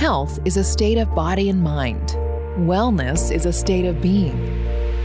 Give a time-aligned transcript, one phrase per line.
[0.00, 2.16] Health is a state of body and mind,
[2.56, 4.34] wellness is a state of being.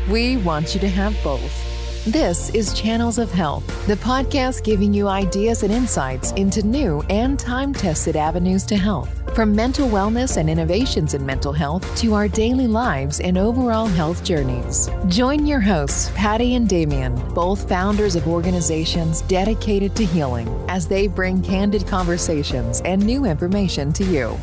[0.09, 2.05] We want you to have both.
[2.05, 7.37] This is Channels of Health, the podcast giving you ideas and insights into new and
[7.37, 9.21] time tested avenues to health.
[9.35, 14.23] From mental wellness and innovations in mental health to our daily lives and overall health
[14.23, 14.89] journeys.
[15.07, 21.07] Join your hosts, Patti and Damian, both founders of organizations dedicated to healing, as they
[21.07, 24.39] bring candid conversations and new information to you.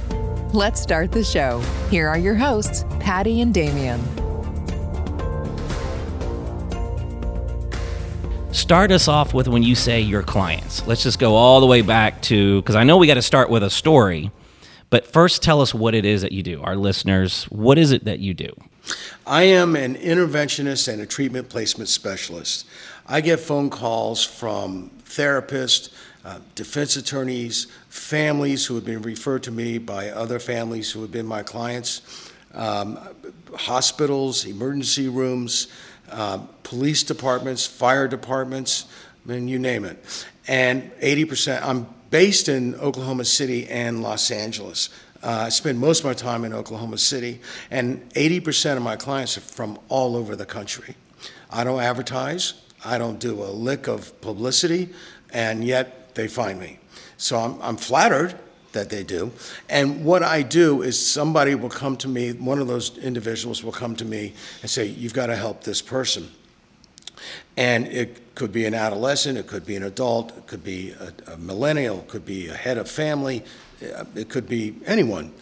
[0.54, 1.60] Let's start the show.
[1.88, 4.02] Here are your hosts, Patti and Damian.
[8.52, 10.86] Start us off with when you say your clients.
[10.86, 13.48] Let's just go all the way back to, because I know we got to start
[13.48, 14.30] with a story,
[14.90, 16.60] but first tell us what it is that you do.
[16.62, 18.54] Our listeners, what is it that you do?
[19.26, 22.66] I am an interventionist and a treatment placement specialist.
[23.06, 25.91] I get phone calls from therapists,
[26.24, 31.10] uh, defense attorneys, families who have been referred to me by other families who have
[31.10, 32.98] been my clients, um,
[33.54, 35.68] hospitals, emergency rooms,
[36.10, 38.86] uh, police departments, fire departments,
[39.24, 40.26] I mean, you name it.
[40.48, 44.90] And 80%, I'm based in Oklahoma City and Los Angeles.
[45.22, 49.38] Uh, I spend most of my time in Oklahoma City, and 80% of my clients
[49.38, 50.96] are from all over the country.
[51.50, 54.88] I don't advertise, I don't do a lick of publicity,
[55.32, 56.78] and yet they find me.
[57.16, 58.38] So I'm, I'm flattered
[58.72, 59.30] that they do.
[59.68, 63.72] And what I do is somebody will come to me, one of those individuals will
[63.72, 64.32] come to me
[64.62, 66.30] and say, You've got to help this person.
[67.56, 71.32] And it could be an adolescent, it could be an adult, it could be a,
[71.32, 73.44] a millennial, it could be a head of family,
[73.82, 75.32] uh, it could be anyone.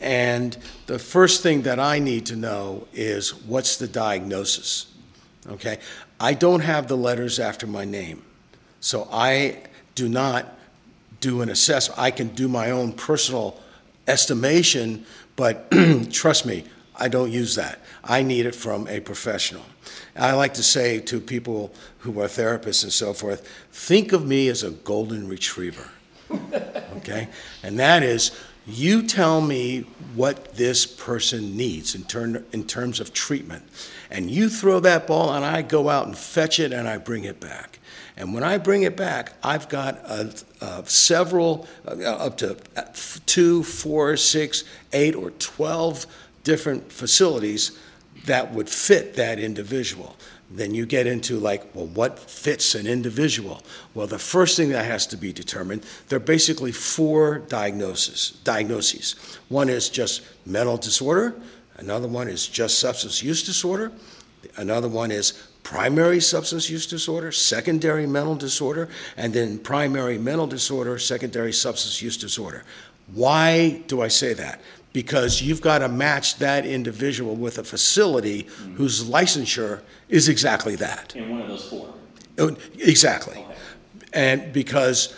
[0.00, 4.86] And the first thing that I need to know is what's the diagnosis?
[5.48, 5.78] Okay?
[6.20, 8.22] I don't have the letters after my name.
[8.80, 9.62] So I
[9.98, 10.56] do not
[11.20, 11.98] do an assessment.
[11.98, 13.58] I can do my own personal
[14.06, 15.04] estimation,
[15.34, 15.68] but
[16.12, 17.80] trust me, I don't use that.
[18.04, 19.64] I need it from a professional.
[20.14, 24.46] I like to say to people who are therapists and so forth, think of me
[24.48, 25.90] as a golden retriever.
[26.98, 27.28] okay?
[27.64, 28.30] And that is,
[28.68, 29.80] you tell me
[30.14, 33.64] what this person needs in, turn, in terms of treatment.
[34.10, 37.24] And you throw that ball, and I go out and fetch it and I bring
[37.24, 37.78] it back.
[38.16, 40.04] And when I bring it back, I've got
[40.86, 42.56] several, uh, up to
[43.26, 46.06] two, four, six, eight, or 12
[46.42, 47.78] different facilities
[48.26, 50.16] that would fit that individual.
[50.50, 53.62] Then you get into like, well, what fits an individual?
[53.94, 58.38] Well, the first thing that has to be determined, there are basically four diagnoses.
[58.44, 59.14] Diagnoses.
[59.48, 61.34] One is just mental disorder.
[61.76, 63.92] Another one is just substance use disorder.
[64.56, 65.32] Another one is
[65.62, 72.16] primary substance use disorder, secondary mental disorder, and then primary mental disorder, secondary substance use
[72.16, 72.64] disorder.
[73.12, 74.60] Why do I say that?
[74.92, 78.74] Because you've got to match that individual with a facility mm-hmm.
[78.76, 81.14] whose licensure is exactly that.
[81.14, 81.94] In one of those four.
[82.38, 83.38] Oh, exactly.
[83.38, 83.54] Okay.
[84.12, 85.14] And because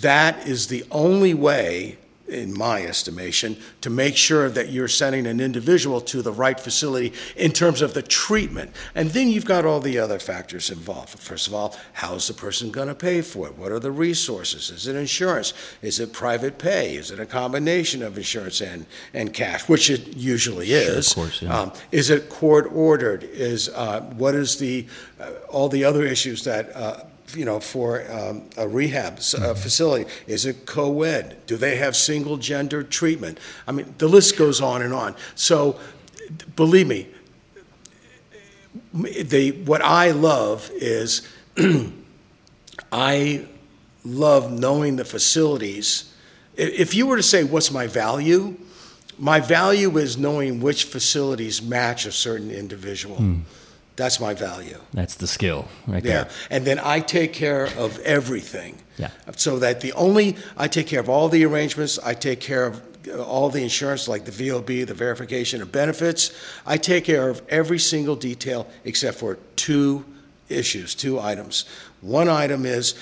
[0.00, 1.98] that is the only way
[2.32, 7.12] in my estimation, to make sure that you're sending an individual to the right facility
[7.36, 8.70] in terms of the treatment.
[8.94, 11.18] And then you've got all the other factors involved.
[11.18, 13.56] First of all, how's the person going to pay for it?
[13.56, 14.70] What are the resources?
[14.70, 15.52] Is it insurance?
[15.82, 16.96] Is it private pay?
[16.96, 21.10] Is it a combination of insurance and, and cash, which it usually is?
[21.10, 21.60] Sure, of course, yeah.
[21.60, 23.24] um, is it court ordered?
[23.24, 24.86] Is uh, what is the
[25.20, 27.04] uh, all the other issues that uh,
[27.34, 30.10] you know, for um, a rehab uh, facility?
[30.26, 31.46] Is it co-ed?
[31.46, 33.38] Do they have single gender treatment?
[33.66, 35.14] I mean, the list goes on and on.
[35.34, 35.78] So,
[36.56, 37.08] believe me,
[38.92, 41.28] the what I love is
[42.92, 43.46] I
[44.04, 46.14] love knowing the facilities.
[46.56, 48.56] If you were to say, "What's my value?"
[49.18, 53.16] My value is knowing which facilities match a certain individual.
[53.16, 53.40] Hmm.
[53.96, 54.78] That's my value.
[54.94, 56.24] That's the skill right yeah.
[56.24, 56.30] there.
[56.50, 58.78] And then I take care of everything.
[58.96, 59.10] Yeah.
[59.36, 62.82] So that the only, I take care of all the arrangements, I take care of
[63.08, 66.32] uh, all the insurance, like the VOB, the verification of benefits.
[66.66, 70.04] I take care of every single detail except for two
[70.48, 71.64] issues, two items.
[72.00, 72.94] One item is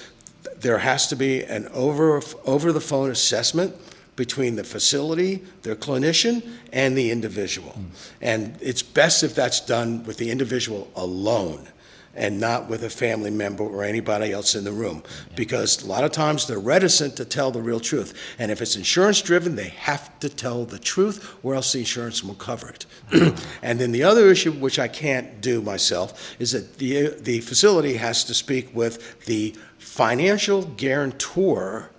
[0.57, 3.77] there has to be an over, over the phone assessment
[4.21, 7.71] between the facility, their clinician, and the individual.
[7.71, 7.87] Mm.
[8.21, 11.67] And it's best if that's done with the individual alone
[12.15, 15.03] and not with a family member or anybody else in the room.
[15.03, 15.37] Yeah.
[15.37, 18.13] Because a lot of times they're reticent to tell the real truth.
[18.39, 22.23] And if it's insurance driven, they have to tell the truth or else the insurance
[22.23, 22.85] will cover it.
[23.63, 27.95] and then the other issue, which I can't do myself, is that the, the facility
[27.95, 31.91] has to speak with the financial guarantor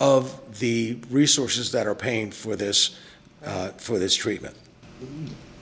[0.00, 2.98] of the resources that are paying for this,
[3.44, 4.56] uh, for this treatment.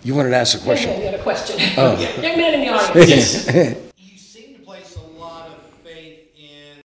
[0.02, 0.90] You wanted to ask a Young question?
[0.90, 1.58] man, you had a question.
[2.22, 3.48] Young man in the audience.
[3.96, 6.82] You seem to place a lot of faith in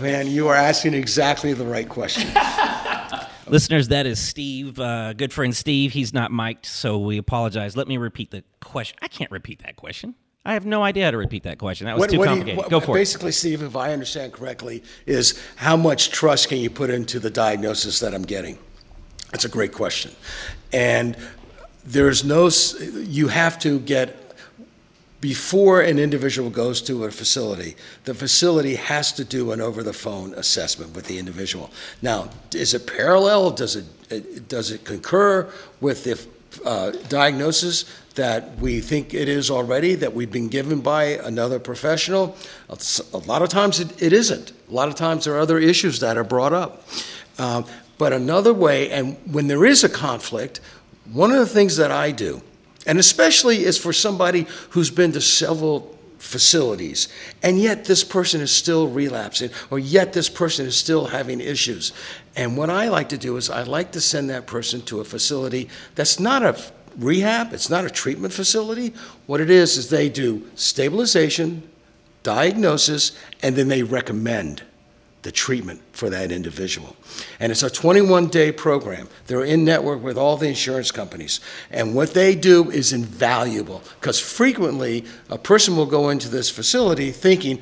[0.00, 2.30] Man, you are asking exactly the right question.
[3.46, 5.92] Listeners, that is Steve, uh, good friend Steve.
[5.92, 7.76] He's not mic'd, so we apologize.
[7.76, 8.96] Let me repeat the question.
[9.02, 10.14] I can't repeat that question.
[10.44, 11.84] I have no idea how to repeat that question.
[11.86, 12.56] That was What- too what do you- complicated.
[12.58, 13.00] what- Go for it.
[13.00, 17.28] Basically, Steve, if I understand correctly, is how much trust can you put into the
[17.30, 18.58] diagnosis that I'm getting?
[19.32, 20.12] That's a great question.
[20.72, 21.14] And
[21.84, 22.48] there's no,
[23.06, 24.16] you have to get,
[25.20, 27.76] before an individual goes to a facility,
[28.06, 31.70] the facility has to do an over-the-phone assessment with the individual.
[32.00, 33.50] Now, is it parallel?
[33.50, 35.48] Does it- it, does it concur
[35.82, 36.18] with the
[36.64, 37.84] uh, diagnosis
[38.14, 42.36] that we think it is already, that we've been given by another professional?
[42.68, 44.52] A lot of times it it isn't.
[44.70, 46.82] A lot of times there are other issues that are brought up.
[47.38, 47.64] Um,
[47.98, 50.60] But another way, and when there is a conflict,
[51.12, 52.40] one of the things that I do,
[52.86, 57.08] and especially is for somebody who's been to several facilities,
[57.42, 61.92] and yet this person is still relapsing, or yet this person is still having issues.
[62.34, 65.04] And what I like to do is I like to send that person to a
[65.04, 66.54] facility that's not a
[66.96, 68.92] rehab, it's not a treatment facility.
[69.26, 71.68] What it is, is they do stabilization,
[72.22, 74.62] diagnosis, and then they recommend
[75.22, 76.96] the treatment for that individual.
[77.38, 79.08] And it's a 21 day program.
[79.26, 81.40] They're in network with all the insurance companies.
[81.70, 87.10] And what they do is invaluable because frequently a person will go into this facility
[87.10, 87.60] thinking,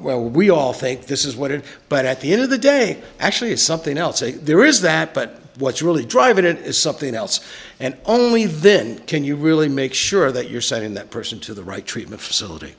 [0.00, 3.02] well, we all think this is what it, but at the end of the day,
[3.18, 4.20] actually it's something else.
[4.20, 7.40] There is that, but what's really driving it is something else.
[7.80, 11.62] And only then can you really make sure that you're sending that person to the
[11.62, 12.74] right treatment facility.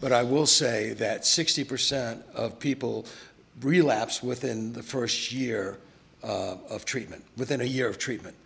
[0.00, 3.06] But I will say that 60% of people
[3.60, 5.78] relapse within the first year
[6.22, 8.36] uh, of treatment, within a year of treatment.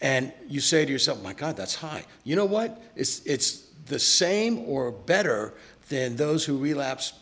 [0.00, 2.04] And you say to yourself, my God, that's high.
[2.24, 2.80] You know what?
[2.94, 5.54] It's, it's the same or better
[5.88, 7.12] than those who relapse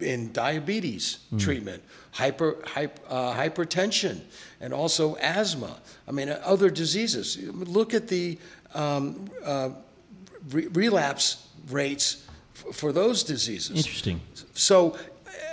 [0.00, 1.82] in diabetes treatment,
[2.12, 4.20] hyper, hyp, uh, hypertension,
[4.60, 5.76] and also asthma.
[6.06, 7.38] I mean, uh, other diseases.
[7.52, 8.38] Look at the
[8.74, 9.70] um, uh,
[10.50, 13.76] re- relapse rates f- for those diseases.
[13.76, 14.20] Interesting.
[14.54, 14.96] So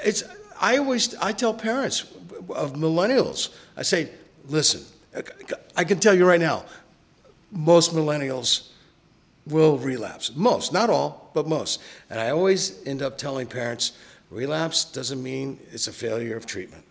[0.04, 0.24] it's,
[0.60, 2.04] I always, I tell parents
[2.50, 4.10] of millennials, I say,
[4.48, 4.84] listen,
[5.76, 6.66] I can tell you right now,
[7.52, 8.70] most millennials
[9.46, 10.32] will relapse.
[10.36, 11.82] Most, not all, but most.
[12.10, 13.92] And I always end up telling parents,
[14.34, 16.84] relapse doesn't mean it's a failure of treatment.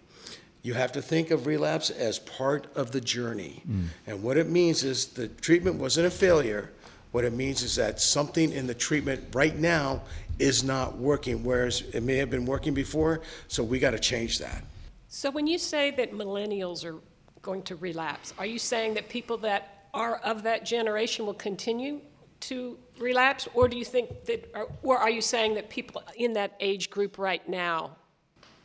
[0.63, 3.63] You have to think of relapse as part of the journey.
[3.69, 3.87] Mm.
[4.07, 6.71] And what it means is the treatment wasn't a failure.
[7.11, 10.03] What it means is that something in the treatment right now
[10.39, 14.39] is not working, whereas it may have been working before, so we got to change
[14.39, 14.65] that.
[15.09, 17.01] So when you say that millennials are
[17.43, 22.01] going to relapse, are you saying that people that are of that generation will continue
[22.43, 26.33] to relapse, or do you think that, or- or are you saying that people in
[26.35, 27.97] that age group right now?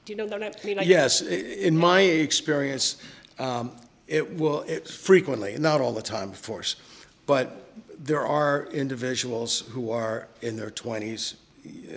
[0.06, 0.78] Do you know what I mean?
[0.78, 2.98] Like- Yes, in my experience,
[3.40, 3.72] um,
[4.08, 6.76] it will, it frequently, not all the time, of course,
[7.26, 7.64] but
[8.00, 11.36] there are individuals who are in their 20s,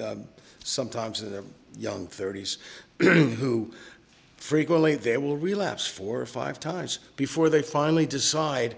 [0.02, 0.26] um,
[0.64, 1.44] sometimes in their
[1.78, 2.58] young 30s,
[3.00, 3.72] who
[4.36, 8.76] frequently, they will relapse four or five times before they finally decide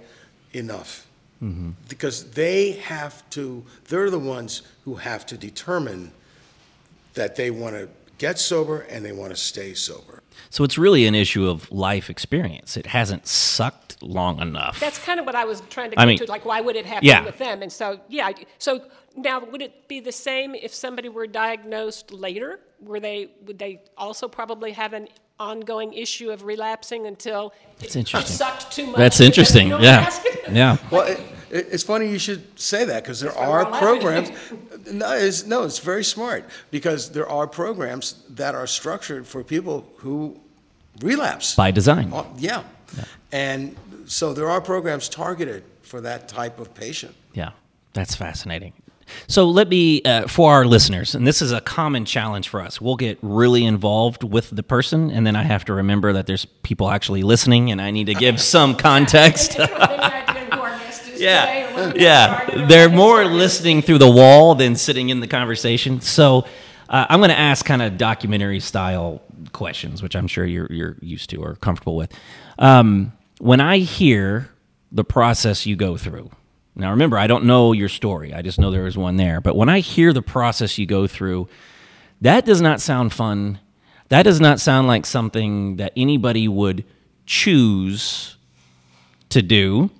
[0.52, 1.06] enough.
[1.88, 6.12] Because they have to, they're the ones who have to determine
[7.14, 10.22] that they want to get sober and they want to stay sober.
[10.50, 12.76] So it's really an issue of life experience.
[12.76, 14.78] It hasn't sucked long enough.
[14.78, 16.76] That's kind of what I was trying to I get mean, to, like, why would
[16.76, 17.24] it happen yeah.
[17.24, 17.62] with them?
[17.62, 18.82] And so, yeah, so
[19.16, 22.60] now, would it be the same if somebody were diagnosed later?
[22.80, 25.08] Were they, would they also probably have an
[25.40, 28.36] ongoing issue of relapsing until That's it interesting.
[28.36, 28.96] sucked too much?
[28.96, 29.68] That's interesting.
[29.70, 30.52] know what I'm Yeah.
[30.52, 30.76] Yeah.
[30.90, 31.20] Well, it,
[31.52, 34.30] it- it's funny you should say that because there why are programs.
[34.90, 39.84] No, it's, no, it's very smart because there are programs that are structured for people
[39.98, 40.36] who
[41.00, 41.54] relapse.
[41.54, 42.12] By design.
[42.12, 42.64] Uh, Yeah.
[43.30, 47.14] And so there are programs targeted for that type of patient.
[47.32, 47.50] Yeah,
[47.94, 48.72] that's fascinating.
[49.28, 52.80] So let me, uh, for our listeners, and this is a common challenge for us.
[52.80, 56.44] We'll get really involved with the person, and then I have to remember that there's
[56.62, 59.56] people actually listening, and I need to give some context.
[61.22, 62.66] Yeah, when we got yeah.
[62.66, 66.00] They're more listening through the wall than sitting in the conversation.
[66.00, 66.44] So
[66.88, 70.96] uh, I'm going to ask kind of documentary style questions, which I'm sure you're you're
[71.00, 72.12] used to or comfortable with.
[72.58, 74.50] Um, when I hear
[74.90, 76.30] the process you go through,
[76.74, 78.34] now remember I don't know your story.
[78.34, 79.40] I just know there is one there.
[79.40, 81.48] But when I hear the process you go through,
[82.20, 83.58] that does not sound fun.
[84.08, 86.84] That does not sound like something that anybody would
[87.24, 88.36] choose
[89.30, 89.90] to do.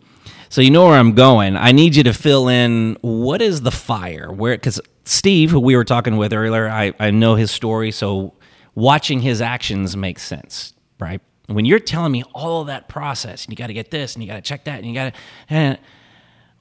[0.52, 1.56] So you know where I'm going.
[1.56, 4.30] I need you to fill in what is the fire?
[4.30, 8.34] Where because Steve, who we were talking with earlier, I, I know his story, so
[8.74, 11.22] watching his actions makes sense, right?
[11.46, 14.28] When you're telling me all that process, and you got to get this, and you
[14.28, 15.76] got to check that, and you got to, eh,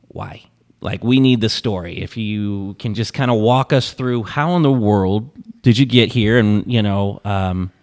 [0.07, 0.45] why?
[0.79, 2.01] Like we need the story.
[2.01, 5.29] If you can just kind of walk us through how in the world
[5.63, 7.73] did you get here, and you know, um,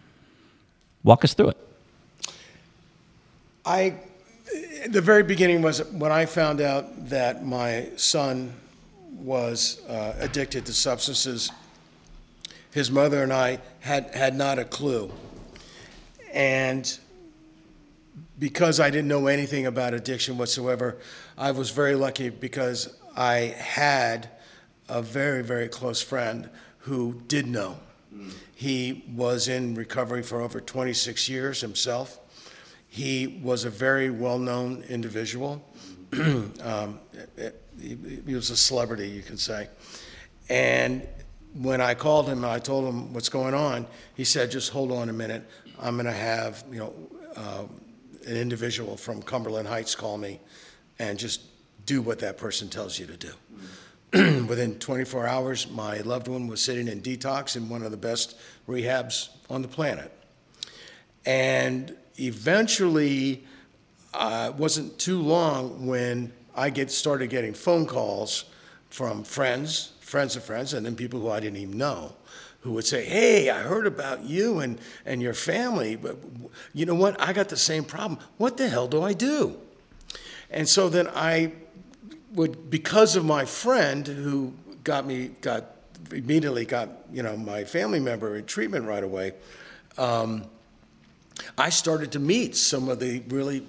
[1.05, 1.59] walk us through it.
[3.67, 3.95] I,
[4.87, 8.54] the very beginning was when I found out that my son
[9.12, 11.50] was uh, addicted to substances.
[12.70, 15.11] His mother and I had, had not a clue.
[16.32, 16.99] And
[18.38, 20.99] because I didn't know anything about addiction whatsoever,
[21.37, 24.28] I was very lucky because I had
[24.88, 27.78] a very, very close friend who did know.
[28.54, 32.18] He was in recovery for over 26 years himself.
[32.88, 35.62] He was a very well known individual.
[36.62, 36.99] um,
[37.80, 39.68] he, he was a celebrity, you could say.
[40.49, 41.07] And
[41.54, 44.92] when I called him and I told him what's going on, he said, just hold
[44.92, 45.49] on a minute.
[45.80, 46.95] I'm going to have, you know,
[47.37, 47.64] uh,
[48.26, 50.40] an individual from Cumberland Heights call me
[50.99, 51.42] and just
[51.87, 53.33] do what that person tells you to do.
[54.47, 58.37] Within 24 hours, my loved one was sitting in detox in one of the best
[58.68, 60.12] rehabs on the planet.
[61.25, 63.45] And eventually,
[64.15, 68.45] uh, wasn't too long when I get started getting phone calls
[68.91, 72.15] from friends, friends of friends, and then people who I didn't even know
[72.61, 76.19] who would say, Hey, I heard about you and, and your family, but
[76.75, 77.21] you know what?
[77.21, 78.19] I got the same problem.
[78.37, 79.57] What the hell do I do?
[80.51, 81.53] And so then I
[82.35, 85.77] would, because of my friend who got me, got
[86.11, 89.33] immediately got, you know, my family member in treatment right away,
[89.97, 90.45] um,
[91.57, 93.64] I started to meet some of the really,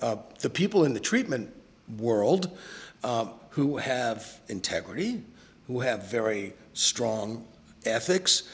[0.00, 1.54] uh, the people in the treatment
[1.98, 2.56] world
[3.04, 5.22] um, who have integrity,
[5.66, 7.46] who have very strong
[7.84, 8.44] ethics,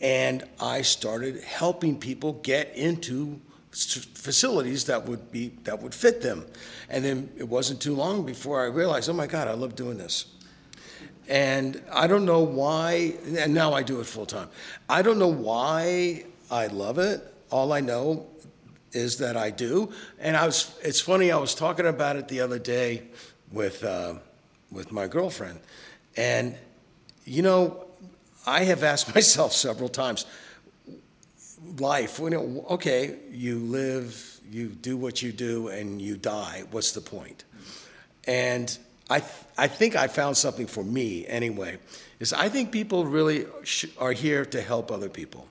[0.00, 3.40] and I started helping people get into
[3.72, 6.46] facilities that would be that would fit them.
[6.88, 9.98] And then it wasn't too long before I realized, oh my God, I love doing
[9.98, 10.26] this.
[11.28, 14.48] And I don't know why, and now I do it full time.
[14.88, 17.27] I don't know why I love it.
[17.50, 18.26] All I know
[18.92, 19.92] is that I do.
[20.18, 23.02] And I was, it's funny, I was talking about it the other day
[23.52, 24.14] with, uh,
[24.70, 25.60] with my girlfriend.
[26.16, 26.56] And,
[27.24, 27.84] you know,
[28.46, 30.26] I have asked myself several times,
[31.78, 36.64] life, you know, okay, you live, you do what you do, and you die.
[36.70, 37.44] What's the point?
[38.26, 38.76] And
[39.10, 41.78] I, th- I think I found something for me anyway,
[42.20, 45.46] is I think people really sh- are here to help other people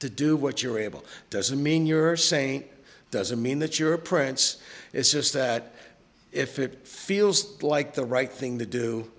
[0.00, 1.04] to do what you're able.
[1.30, 2.66] Doesn't mean you're a saint,
[3.10, 4.60] doesn't mean that you're a prince.
[4.92, 5.74] It's just that
[6.32, 9.10] if it feels like the right thing to do,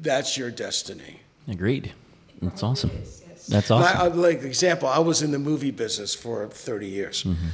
[0.00, 1.20] that's your destiny.
[1.48, 1.92] Agreed.
[2.40, 2.90] That's awesome.
[3.48, 4.00] That's awesome.
[4.00, 7.24] I, like example, I was in the movie business for 30 years.
[7.24, 7.46] Mm-hmm.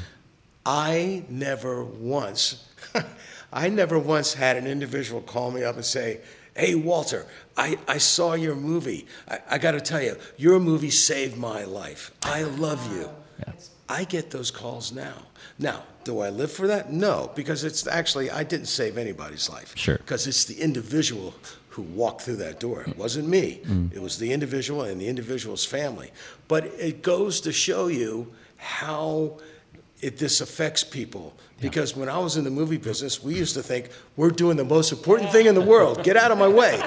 [0.64, 2.68] I never once,
[3.52, 6.20] I never once had an individual call me up and say,
[6.60, 7.24] Hey, Walter,
[7.56, 9.06] I, I saw your movie.
[9.26, 12.10] I, I got to tell you, your movie saved my life.
[12.22, 13.08] I love you.
[13.38, 13.54] Yeah.
[13.88, 15.14] I get those calls now.
[15.58, 16.92] Now, do I live for that?
[16.92, 19.72] No, because it's actually, I didn't save anybody's life.
[19.74, 19.96] Sure.
[19.96, 21.32] Because it's the individual
[21.70, 22.82] who walked through that door.
[22.82, 23.90] It wasn't me, mm.
[23.94, 26.10] it was the individual and the individual's family.
[26.46, 29.38] But it goes to show you how
[30.00, 31.36] it, this affects people.
[31.60, 34.64] Because when I was in the movie business, we used to think we're doing the
[34.64, 36.02] most important thing in the world.
[36.02, 36.80] Get out of my way.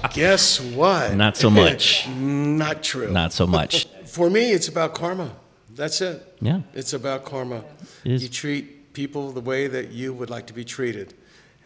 [0.14, 1.14] Guess what?
[1.14, 2.08] Not so much.
[2.16, 3.10] Not true.
[3.10, 3.86] Not so much.
[4.06, 5.32] For me, it's about karma.
[5.74, 6.36] That's it.
[6.40, 6.60] Yeah.
[6.72, 7.64] It's about karma.
[8.04, 11.14] You treat people the way that you would like to be treated.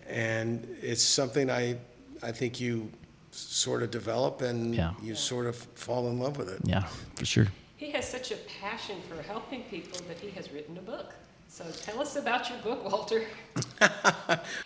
[0.09, 1.77] And it's something I,
[2.23, 2.91] I think you
[3.31, 4.93] sort of develop and yeah.
[5.03, 6.61] you sort of fall in love with it.
[6.65, 6.85] Yeah,
[7.17, 7.47] for sure.
[7.83, 11.15] He has such a passion for helping people that he has written a book.
[11.49, 13.25] So tell us about your book, Walter.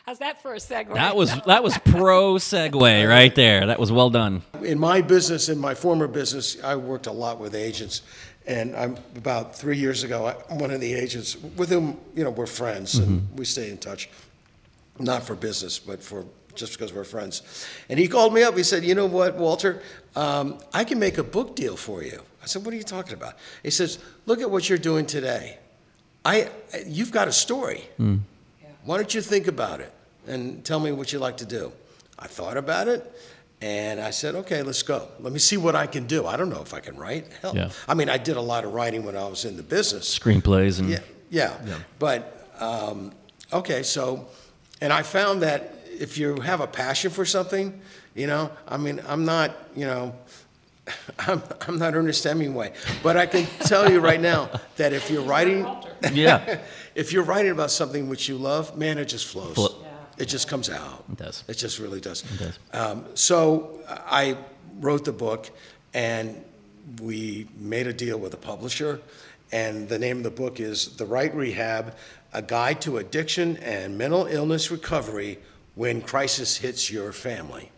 [0.04, 0.92] How's that for a segue?
[0.92, 3.68] That was that was pro segue right there.
[3.68, 4.42] That was well done.
[4.62, 8.02] In my business, in my former business, I worked a lot with agents,
[8.46, 10.26] and I'm about three years ago.
[10.26, 13.36] I, one of the agents with whom you know we're friends and mm-hmm.
[13.36, 14.10] we stay in touch,
[14.98, 17.66] not for business, but for just because we're friends.
[17.88, 18.54] And he called me up.
[18.58, 19.80] He said, "You know what, Walter?
[20.14, 23.14] Um, I can make a book deal for you." I said, What are you talking
[23.14, 23.34] about?
[23.64, 25.58] He says, Look at what you're doing today.
[26.24, 26.48] I,
[26.86, 27.84] you've got a story.
[27.98, 28.20] Mm.
[28.84, 29.92] Why don't you think about it
[30.28, 31.72] and tell me what you'd like to do?
[32.18, 33.02] I thought about it,
[33.60, 35.08] And I said, okay, let's go.
[35.20, 36.26] Let me see what I can do.
[36.26, 37.26] I don't know if I can write.
[37.42, 37.70] Hell, Yeah.
[37.88, 40.18] I mean, I did a lot of writing when I was in the business.
[40.18, 41.00] Screenplays and Yeah,
[41.66, 41.78] yeah.
[41.98, 43.12] But, um,
[43.52, 44.28] okay, so,
[44.80, 47.80] and I found that if you have a passion for something,
[48.14, 50.14] you know, I mean, I'm not, you know,
[51.18, 55.22] I'm, I'm not Ernest Hemingway, but I can tell you right now that if you're
[55.24, 55.66] writing,
[56.12, 56.60] yeah,
[56.94, 59.54] if you're writing about something which you love, man, it just flows.
[59.54, 59.84] Flo-
[60.18, 61.04] It just comes out.
[61.10, 61.44] It does.
[61.48, 62.22] It just really does.
[62.22, 62.58] It does.
[62.72, 64.36] Um, so I
[64.80, 65.50] wrote the book,
[65.92, 66.42] and
[67.02, 69.00] we made a deal with a publisher,
[69.52, 71.94] and the name of the book is The Right Rehab:
[72.32, 75.38] A Guide to Addiction and Mental Illness Recovery
[75.74, 77.70] When Crisis Hits Your Family.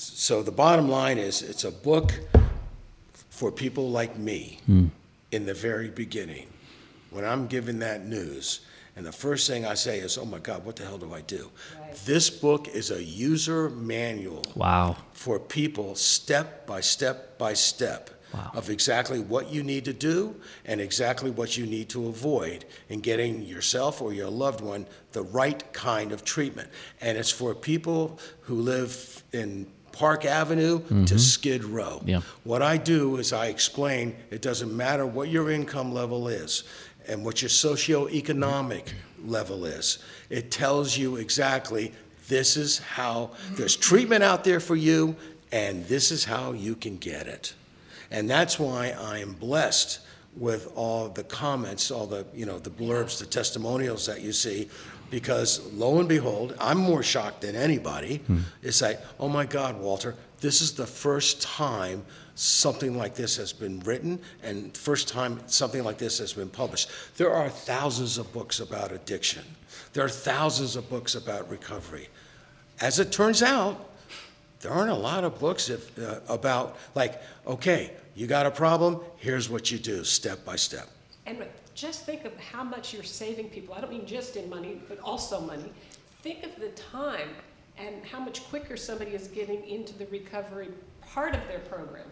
[0.00, 2.18] So the bottom line is, it's a book
[3.28, 4.86] for people like me hmm.
[5.30, 6.46] in the very beginning,
[7.10, 8.60] when I'm given that news,
[8.96, 11.20] and the first thing I say is, oh my God, what the hell do I
[11.20, 11.50] do?
[12.06, 18.52] This book is a user manual wow, for people, step by step by step, Wow.
[18.54, 23.00] of exactly what you need to do and exactly what you need to avoid in
[23.00, 26.70] getting yourself or your loved one the right kind of treatment.
[27.00, 31.98] And it's for people who live in Park Avenue to Skid Row.
[31.98, 32.08] Mm-hmm.
[32.08, 32.20] Yeah.
[32.44, 36.64] What I do is I explain it doesn't matter what your income level is
[37.08, 38.92] and what your socioeconomic
[39.24, 39.98] level is.
[40.28, 41.92] It tells you exactly
[42.28, 45.16] this is how there's treatment out there for you
[45.52, 47.54] and this is how you can get it.
[48.10, 50.00] And that's why I am blessed
[50.36, 54.68] with all the comments, all the, you know, the blurbs, the testimonials that you see,
[55.10, 58.22] because lo and behold, I'm more shocked than anybody.
[58.62, 63.52] It's like, oh my God, Walter, this is the first time something like this has
[63.52, 66.88] been written and first time something like this has been published.
[67.16, 69.44] There are thousands of books about addiction.
[69.92, 72.08] There are thousands of books about recovery.
[72.80, 73.90] As it turns out,
[74.60, 79.00] there aren't a lot of books if, uh, about like, okay, you got a problem,
[79.16, 80.88] here's what you do, step by step.
[81.26, 81.44] And
[81.80, 83.74] just think of how much you're saving people.
[83.74, 85.72] I don't mean just in money, but also money.
[86.22, 87.30] Think of the time
[87.78, 90.68] and how much quicker somebody is getting into the recovery
[91.00, 92.04] part of their program.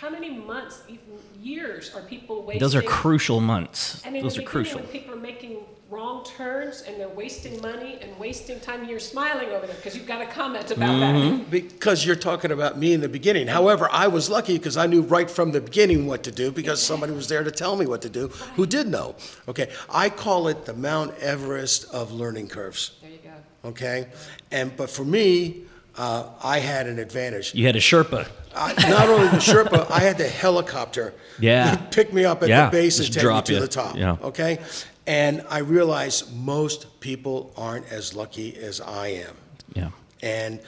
[0.00, 1.00] How many months, even
[1.40, 2.60] years, are people wasting?
[2.60, 4.02] those are crucial months.
[4.04, 4.80] And in Those are beginning, crucial.
[4.80, 9.50] when people are making wrong turns and they're wasting money and wasting time, you're smiling
[9.50, 11.38] over there because you've got a comment about Mm-hmm.
[11.38, 11.50] that.
[11.50, 13.46] Because you're talking about me in the beginning.
[13.46, 16.82] However, I was lucky because I knew right from the beginning what to do because
[16.82, 19.14] somebody was there to tell me what to do who did know.
[19.48, 22.96] Okay, I call it the Mount Everest of learning curves.
[23.00, 23.68] There you go.
[23.70, 24.08] Okay,
[24.50, 25.62] and but for me,
[25.96, 27.54] uh, I had an advantage.
[27.54, 28.26] You had a Sherpa.
[28.56, 31.14] I, not only the Sherpa, I had the helicopter.
[31.38, 31.76] Yeah.
[31.90, 33.60] Pick me up at Yeah, the base and take drop me to you.
[33.60, 33.96] the top.
[33.96, 34.16] Yeah.
[34.22, 34.58] Okay?
[35.06, 39.34] And I realized most people aren't as lucky as I am.
[39.74, 39.90] Yeah.
[40.22, 40.60] And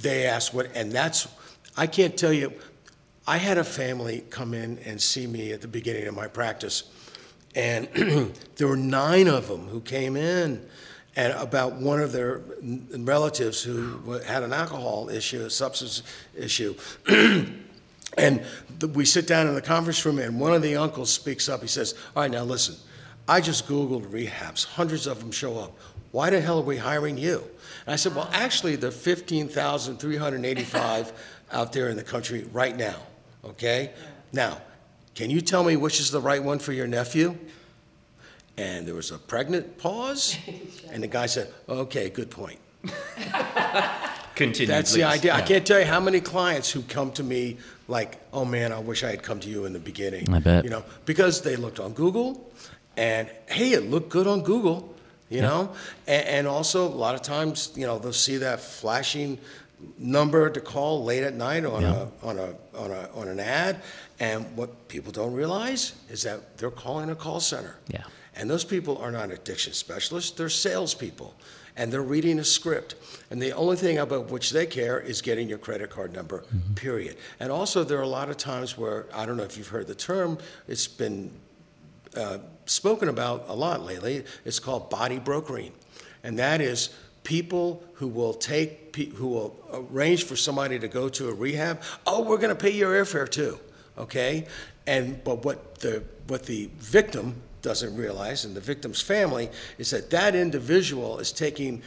[0.00, 1.28] they asked what, and that's,
[1.76, 2.52] I can't tell you,
[3.26, 6.84] I had a family come in and see me at the beginning of my practice.
[7.54, 7.86] And
[8.56, 10.66] there were nine of them who came in
[11.16, 12.40] and about one of their
[12.96, 16.02] relatives who had an alcohol issue, a substance
[16.34, 16.74] issue.
[18.18, 18.44] And
[18.92, 21.62] we sit down in the conference room, and one of the uncles speaks up.
[21.62, 22.76] He says, All right, now listen,
[23.26, 25.78] I just Googled rehabs, hundreds of them show up.
[26.10, 27.42] Why the hell are we hiring you?
[27.86, 31.12] And I said, Well, actually, there are 15,385
[31.52, 32.96] out there in the country right now,
[33.44, 33.92] okay?
[34.32, 34.60] Now,
[35.14, 37.38] can you tell me which is the right one for your nephew?
[38.62, 40.36] And there was a pregnant pause,
[40.92, 42.58] and the guy said, Okay, good point.
[44.34, 44.66] Continue.
[44.66, 45.04] That's the please.
[45.18, 45.34] idea.
[45.34, 48.78] I can't tell you how many clients who come to me like, oh man, I
[48.78, 50.32] wish I had come to you in the beginning.
[50.32, 50.64] I bet.
[50.64, 52.50] You know, because they looked on Google
[52.96, 54.94] and hey, it looked good on Google,
[55.28, 55.72] you know?
[56.06, 59.38] And, and also, a lot of times, you know, they'll see that flashing
[59.98, 62.06] number to call late at night on, Yeah.
[62.22, 63.82] a, on, a, on, a, on an ad.
[64.18, 67.76] And what people don't realize is that they're calling a call center.
[67.88, 68.04] Yeah.
[68.36, 71.34] And those people are not addiction specialists, they're salespeople.
[71.74, 72.96] And they're reading a script.
[73.30, 77.16] And the only thing about which they care is getting your credit card number, period.
[77.40, 79.86] And also, there are a lot of times where, I don't know if you've heard
[79.86, 80.36] the term,
[80.68, 81.30] it's been
[82.14, 84.24] uh, spoken about a lot lately.
[84.44, 85.72] It's called body brokering.
[86.22, 86.90] And that is
[87.24, 91.80] people who will take, who will arrange for somebody to go to a rehab.
[92.06, 93.58] Oh, we're going to pay your airfare too,
[93.96, 94.46] okay?
[94.86, 99.48] And, but what the, what the victim doesn't realize, and the victim's family,
[99.78, 101.82] is that that individual is taking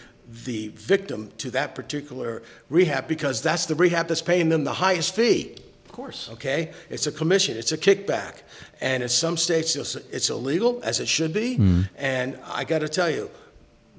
[0.46, 5.14] the victim to that particular rehab because that's the rehab that's paying them the highest
[5.14, 5.56] fee.
[5.86, 6.30] Of course.
[6.34, 6.72] Okay?
[6.90, 8.42] It's a commission, it's a kickback.
[8.82, 11.56] And in some states, it's it's illegal, as it should be.
[11.96, 13.30] And I got to tell you,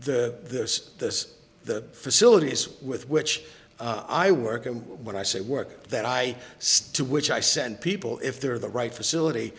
[0.01, 1.27] the, the, the,
[1.65, 3.43] the facilities with which
[3.79, 6.37] uh, I work, and when I say work, that I,
[6.95, 9.53] to which I send people, if they're the right facility,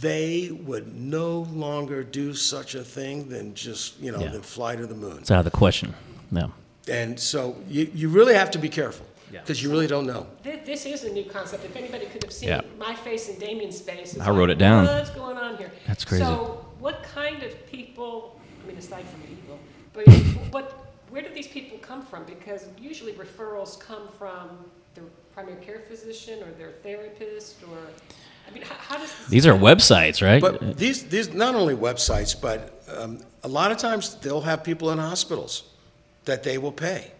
[0.00, 4.28] they would no longer do such a thing than just, you know, Yeah.
[4.30, 5.18] than fly to the moon.
[5.18, 5.94] It's out of the question.
[6.30, 6.52] No.
[6.88, 9.40] And so you, you really have to be careful, Yeah.
[9.40, 10.26] because you really don't know.
[10.42, 11.64] Thi- This is a new concept.
[11.64, 12.60] If anybody could have seen Yeah.
[12.78, 14.18] my face and Damian's face.
[14.18, 14.84] I wrote like, it down.
[14.86, 15.72] What's going on here?
[15.86, 16.24] That's crazy.
[16.24, 19.58] So what kind of people, I mean, aside from evil,
[19.94, 20.06] but
[20.52, 20.72] what,
[21.10, 22.24] where do these people come from?
[22.24, 24.50] Because usually referrals come from
[24.94, 29.26] their primary care physician or their therapist or, I mean, how, how does this?
[29.28, 30.40] These are websites, right?
[30.40, 34.90] But these, these, not only websites, but um, a lot of times they'll have people
[34.90, 35.64] in hospitals
[36.24, 37.10] that they will pay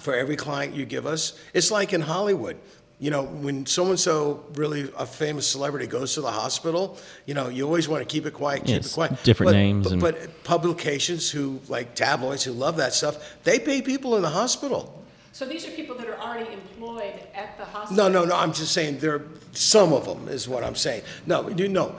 [0.00, 1.38] for every client you give us.
[1.54, 2.56] It's like in Hollywood.
[2.98, 7.64] You know, when so-and-so, really a famous celebrity goes to the hospital, you know, you
[7.66, 9.22] always want to keep it quiet, keep Yes, it quiet.
[9.24, 13.58] different But- names But, and- but publications who, like tabloids who love that stuff, they
[13.58, 15.02] pay people in the hospital.
[15.32, 18.10] So these are people that are already employed at the hospital?
[18.10, 21.02] No, no, no, I'm just saying there, some of them is what I'm saying.
[21.24, 21.98] No, you know,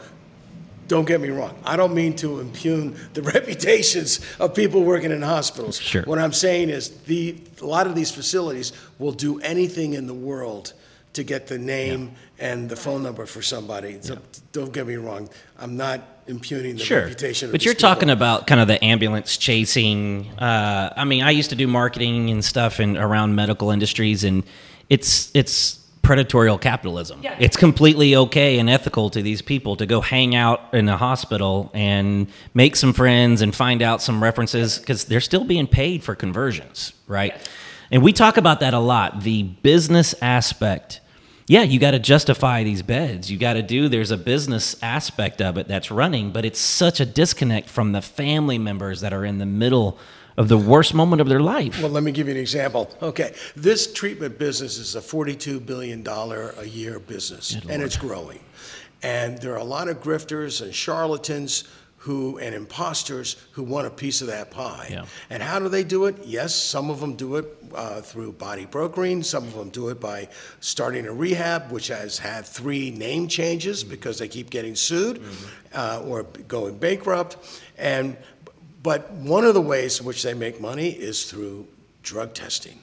[0.87, 1.57] don't get me wrong.
[1.65, 5.79] I don't mean to impugn the reputations of people working in hospitals.
[5.79, 6.03] Sure.
[6.03, 10.13] What I'm saying is the, a lot of these facilities will do anything in the
[10.13, 10.73] world
[11.13, 13.97] to get the name and the phone number for somebody.
[14.01, 14.17] So
[14.51, 15.29] don't get me wrong.
[15.59, 17.89] I'm not impugning the Sure, reputation of but you're people.
[17.89, 20.29] talking about kind of the ambulance chasing.
[20.39, 24.43] Uh, I mean, I used to do marketing and stuff and around medical industries, and
[24.89, 27.21] it's it's predatorial capitalism.
[27.23, 27.37] Yeah.
[27.39, 31.71] It's completely okay and ethical to these people to go hang out in a hospital
[31.73, 36.13] and make some friends and find out some references because they're still being paid for
[36.13, 37.31] conversions, right?
[37.33, 37.47] Yes.
[37.93, 39.21] And we talk about that a lot.
[39.21, 40.99] The business aspect.
[41.45, 43.29] Yeah, you got to justify these beds.
[43.29, 46.99] You got to do, there's a business aspect of it that's running, but it's such
[46.99, 49.99] a disconnect from the family members that are in the middle
[50.37, 51.79] of the worst moment of their life.
[51.83, 52.89] Well, let me give you an example.
[52.99, 58.39] Okay, this treatment business is a $42 billion a year business, and it's growing.
[59.03, 61.65] And there are a lot of grifters and charlatans
[62.03, 64.89] who, and imposters who want a piece of that pie.
[64.91, 65.05] Yeah.
[65.29, 66.17] And how do they do it?
[66.25, 70.01] Yes, some of them do it uh, through body brokering, some of them do it
[70.01, 70.27] by
[70.59, 75.21] starting a rehab, which has had three name changes because they keep getting sued
[75.73, 77.37] uh, or going bankrupt.
[77.77, 78.17] And
[78.83, 81.67] but one of the ways in which they make money is through
[82.01, 82.79] drug testing.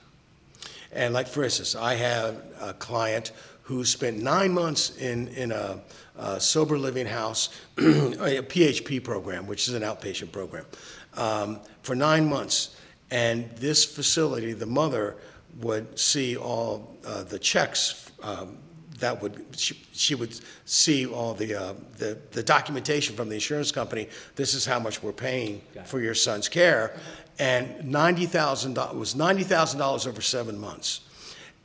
[0.92, 3.32] And like, for instance, I have a client
[3.64, 5.78] who spent nine months in, in a,
[6.20, 10.66] a sober living house, a PHP program, which is an outpatient program,
[11.16, 12.76] um, for nine months.
[13.10, 15.16] And this facility, the mother
[15.60, 18.58] would see all uh, the checks um,
[19.00, 23.72] that would she, she would see all the, uh, the the documentation from the insurance
[23.72, 24.08] company.
[24.36, 26.94] This is how much we're paying for your son's care,
[27.38, 31.00] and ninety thousand was ninety thousand dollars over seven months,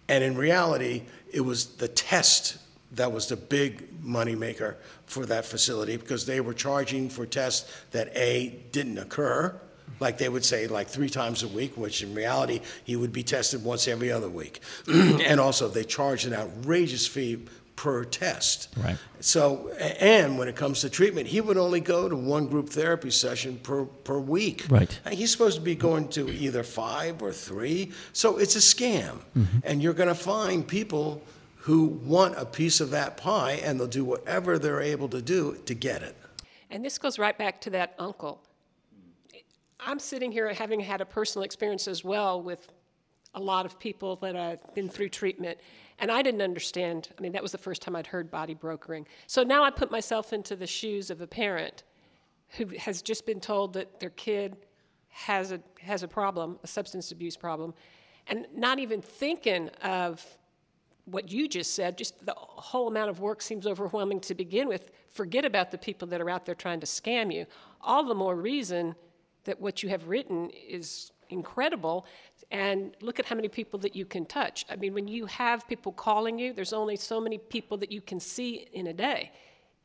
[0.08, 2.58] and in reality, it was the test
[2.96, 8.16] that was the big moneymaker for that facility because they were charging for tests that
[8.16, 9.60] a didn't occur.
[10.00, 13.24] Like they would say, like three times a week, which in reality, he would be
[13.24, 14.60] tested once every other week.
[14.88, 18.70] and also, they charged an outrageous fee per test.
[18.78, 18.98] Right.
[19.20, 23.12] So, and when it comes to treatment, he would only go to one group therapy
[23.12, 24.66] session per, per week.
[24.70, 25.00] Right.
[25.06, 27.92] And He's supposed to be going to either five or three.
[28.14, 29.20] So it's a scam.
[29.38, 29.60] Mm-hmm.
[29.64, 31.22] And you're going to find people
[31.66, 35.58] who want a piece of that pie and they'll do whatever they're able to do
[35.66, 36.16] to get it.
[36.70, 38.40] And this goes right back to that uncle.
[39.80, 42.72] I'm sitting here having had a personal experience as well with
[43.34, 45.58] a lot of people that I've been through treatment,
[45.98, 47.10] and I didn't understand.
[47.18, 49.08] I mean, that was the first time I'd heard body brokering.
[49.26, 51.82] So now I put myself into the shoes of a parent
[52.50, 54.56] who has just been told that their kid
[55.10, 57.74] has a has a problem, a substance abuse problem,
[58.28, 60.24] and not even thinking of
[61.06, 64.92] what you just said, just the whole amount of work seems overwhelming to begin with.
[65.10, 67.46] Forget about the people that are out there trying to scam you.
[67.82, 68.96] All the more reason
[69.44, 72.06] that what you have written is incredible.
[72.52, 74.66] And look at how many people that you can touch.
[74.70, 78.02] I mean, when you have people calling you, there's only so many people that you
[78.02, 79.32] can see in a day.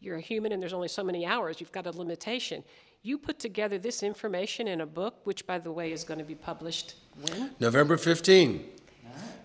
[0.00, 1.60] You're a human and there's only so many hours.
[1.60, 2.64] You've got a limitation.
[3.02, 6.24] You put together this information in a book, which, by the way, is going to
[6.24, 7.50] be published when?
[7.58, 8.64] November 15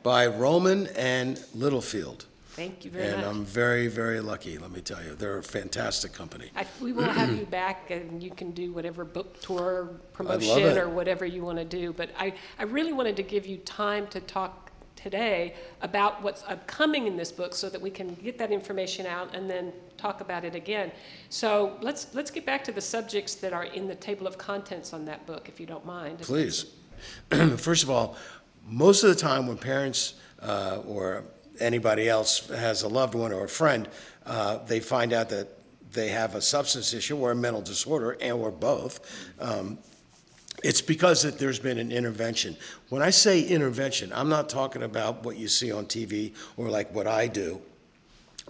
[0.06, 2.26] by Rowman and Littlefield.
[2.50, 3.26] Thank you very And much.
[3.26, 5.15] And I'm very, very lucky, let me tell you.
[5.15, 6.52] They're a fantastic company.
[6.56, 10.89] I, we will have you back, and you can do whatever book tour promotion or
[10.89, 11.91] whatever you want to do.
[11.91, 17.08] But I, I really wanted to give you time to talk today about what's upcoming
[17.08, 20.46] in this book, so that we can get that information out and then talk about
[20.46, 20.91] it again.
[21.30, 24.94] So let's let's get back to the subjects that are in the table of contents
[24.94, 26.20] on that book, if you don't mind.
[26.20, 26.68] Please.
[27.58, 28.15] First of all,
[28.65, 31.23] Most of the time, when parents uh, or
[31.60, 33.88] anybody else has a loved one or a friend,
[34.25, 35.49] uh, they find out that
[35.91, 38.99] they have a substance issue or a mental disorder, and or both.
[39.39, 39.78] Um,
[40.63, 42.58] it's because that there's been an intervention.
[42.89, 46.93] When I say intervention, I'm not talking about what you see on TV or like
[46.93, 47.62] what I do.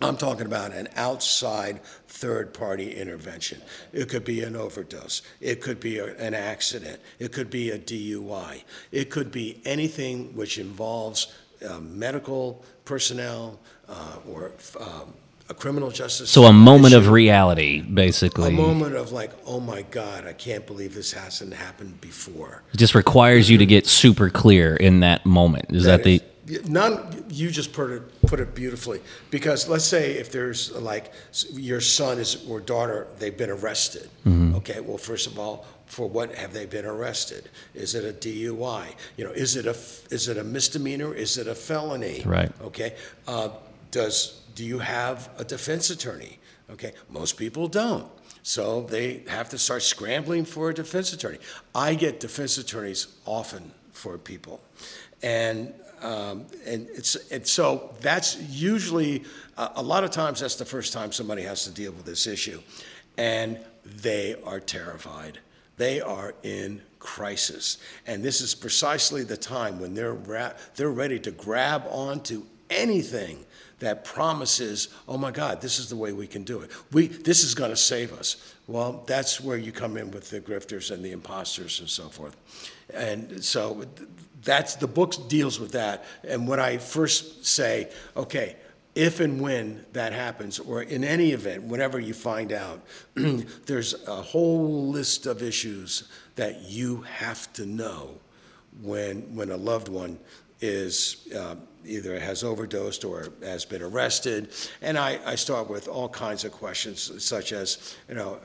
[0.01, 3.61] I'm talking about an outside third party intervention.
[3.93, 5.21] It could be an overdose.
[5.39, 6.99] It could be a, an accident.
[7.19, 8.63] It could be a DUI.
[8.91, 11.33] It could be anything which involves
[11.67, 15.13] uh, medical personnel uh, or um,
[15.49, 16.29] a criminal justice.
[16.29, 18.49] So a moment of reality, basically.
[18.49, 22.63] A moment of like, oh my God, I can't believe this hasn't happened before.
[22.73, 25.67] It just requires you to get super clear in that moment.
[25.69, 26.15] Is that, the?
[26.15, 26.21] is-
[26.65, 29.01] None, you just put it, put it beautifully.
[29.31, 31.11] Because let's say if there's like,
[31.53, 34.09] your son is, or daughter, they've been arrested.
[34.25, 34.55] Mm-hmm.
[34.55, 37.49] Okay, well, first of all, for what have they been arrested?
[37.73, 38.93] Is it a DUI?
[39.17, 39.77] You know, is it a
[40.13, 41.13] is it a misdemeanor?
[41.13, 42.23] Is it a felony?
[42.25, 42.51] Right.
[42.61, 42.95] Okay,
[43.27, 43.49] uh,
[43.91, 46.39] does, do you have a defense attorney?
[46.71, 48.09] Okay, most people don't.
[48.43, 51.39] So they have to start scrambling for a defense attorney.
[51.73, 54.61] I get defense attorneys often for people.
[55.23, 55.73] And,
[56.05, 59.23] um, and it's, and so that's usually,
[59.57, 62.27] a, a lot of times, that's the first time somebody has to deal with this
[62.27, 62.61] issue.
[63.17, 65.39] And they are terrified.
[65.77, 67.79] They are in crisis.
[68.05, 73.43] And this is precisely the time when they're, ra- they're ready to grab onto anything
[73.79, 76.71] that promises, oh my God, this is the way we can do it.
[76.91, 78.53] We, this is going to save us.
[78.67, 82.35] Well, that's where you come in with the grifters and the imposters and so forth.
[82.93, 83.85] And so
[84.45, 86.05] that's the book deals with that.
[86.23, 88.55] And when I first say, okay,
[88.93, 92.81] if and when that happens, or in any event, whenever you find out,
[93.15, 98.17] there's a whole list of issues that you have to know
[98.81, 100.17] when, when a loved one
[100.61, 101.55] is uh,
[101.85, 104.49] either has overdosed or has been arrested.
[104.81, 108.39] And I, I start with all kinds of questions, such as, you know,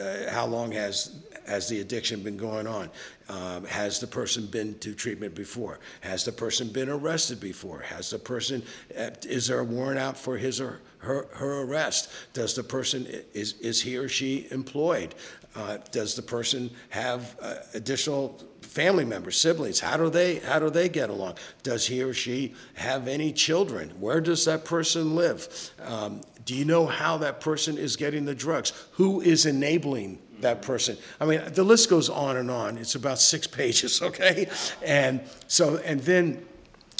[0.00, 2.90] uh, how long has has the addiction been going on?
[3.28, 5.80] Um, has the person been to treatment before?
[6.00, 7.80] Has the person been arrested before?
[7.80, 8.62] Has the person
[8.96, 12.08] uh, is there a warrant out for his or her, her arrest?
[12.32, 15.14] Does the person is is he or she employed?
[15.56, 19.80] Uh, does the person have uh, additional family members, siblings?
[19.80, 21.34] How do they how do they get along?
[21.62, 23.90] Does he or she have any children?
[23.98, 25.72] Where does that person live?
[25.82, 28.72] Um, do you know how that person is getting the drugs?
[28.92, 30.96] Who is enabling that person?
[31.20, 32.78] I mean, the list goes on and on.
[32.78, 34.48] It's about six pages, okay?
[34.84, 36.44] And so, and then,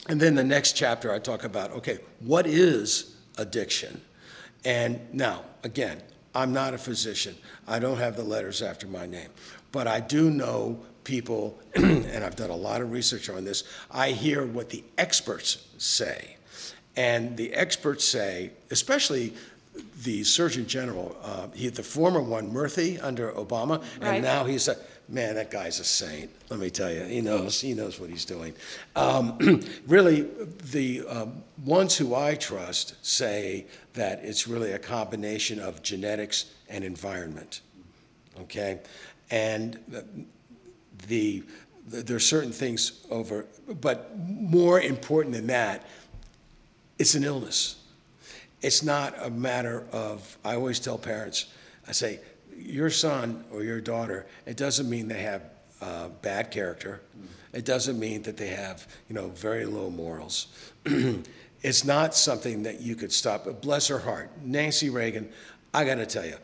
[0.08, 4.00] and then the next chapter I talk about, okay, what is addiction?
[4.64, 6.02] And now, again,
[6.34, 7.34] I'm not a physician.
[7.66, 9.30] I don't have the letters after my name.
[9.72, 13.64] But I do know people, and I've done a lot of research on this.
[13.90, 16.36] I hear what the experts say.
[16.96, 19.34] And the experts say, especially
[20.02, 24.14] the Surgeon General, uh, he, the former one, Murthy, under Obama, Right.
[24.14, 24.76] and now he's a,
[25.08, 26.30] man, that guy's a saint.
[26.50, 28.54] Let me tell you, he knows, he knows what he's doing.
[28.94, 30.22] Um, really,
[30.72, 36.84] the um, ones who I trust say that it's really a combination of genetics and
[36.84, 37.60] environment.
[38.42, 38.80] Okay,
[39.30, 40.04] and the,
[41.08, 41.42] the
[41.88, 43.46] there are certain things over,
[43.80, 45.86] but more important than that,
[46.98, 47.76] it's an illness.
[48.66, 51.46] It's not a matter of, I always tell parents,
[51.86, 52.18] I say,
[52.56, 55.42] your son or your daughter, it doesn't mean they have
[55.80, 57.00] uh, bad character.
[57.52, 60.48] It doesn't mean that they have, you know, very low morals.
[61.62, 63.46] it's not something that you could stop.
[63.62, 65.28] Bless her heart, Nancy Reagan,
[65.72, 66.34] I got to tell you,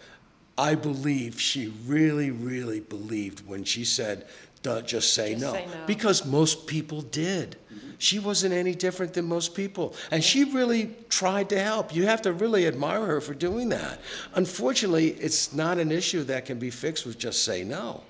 [0.56, 4.26] I believe she really, really believed when she said,
[4.62, 5.86] "Don't just say Just no," say no.
[5.88, 7.56] because most people did.
[8.02, 11.94] She wasn't any different than most people, and she really tried to help.
[11.94, 14.00] You have to really admire her for doing that.
[14.34, 18.02] Unfortunately, it's not an issue that can be fixed with just say no.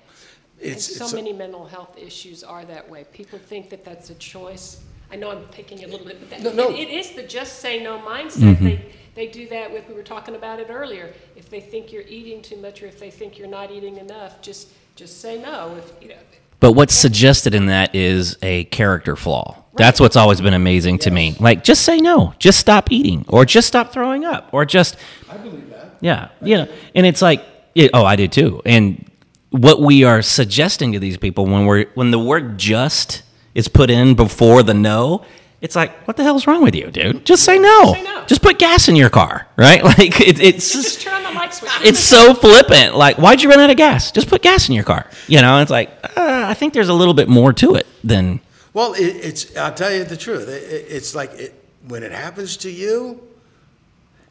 [0.63, 3.05] And so it's many mental health issues are that way.
[3.13, 4.81] People think that that's a choice.
[5.11, 6.69] I know I'm picking a little bit, but that, No, no.
[6.71, 8.55] it- it is the just say no mindset.
[8.55, 8.65] Mm-hmm.
[8.65, 11.13] They, they do that with, we were talking about it earlier.
[11.35, 14.41] If they think you're eating too much or if they think you're not eating enough,
[14.41, 15.75] just, just say no.
[15.77, 16.15] If, you know,
[16.63, 19.65] But what's suggested in that is a character flaw.
[19.75, 21.35] That's what's always been amazing to me.
[21.37, 22.35] Like, just say no.
[22.39, 24.95] Just stop eating, or just stop throwing up, or just.
[25.29, 25.97] I believe that.
[25.99, 27.43] Yeah, you know, and it's like,
[27.75, 28.61] yeah, oh, I did too.
[28.65, 29.11] And
[29.49, 33.23] what we are suggesting to these people when we're when the word "just"
[33.53, 35.25] is put in before the no,
[35.63, 37.25] it's like, what the hell's wrong with you, dude?
[37.25, 37.93] Just say no.
[37.93, 38.25] Say no.
[38.25, 39.81] Just put gas in your car, right?
[39.97, 41.71] Like, it, it's just turn on the light switch.
[41.85, 42.95] it's so flippant.
[42.95, 44.11] Like, why'd you run out of gas?
[44.11, 45.09] Just put gas in your car.
[45.27, 48.41] You know, it's like, uh, I think there's a little bit more to it than
[48.73, 50.49] Well, it, it's, I'll tell you the truth.
[50.49, 51.53] It, it, it's like it,
[51.87, 53.25] when it happens to you,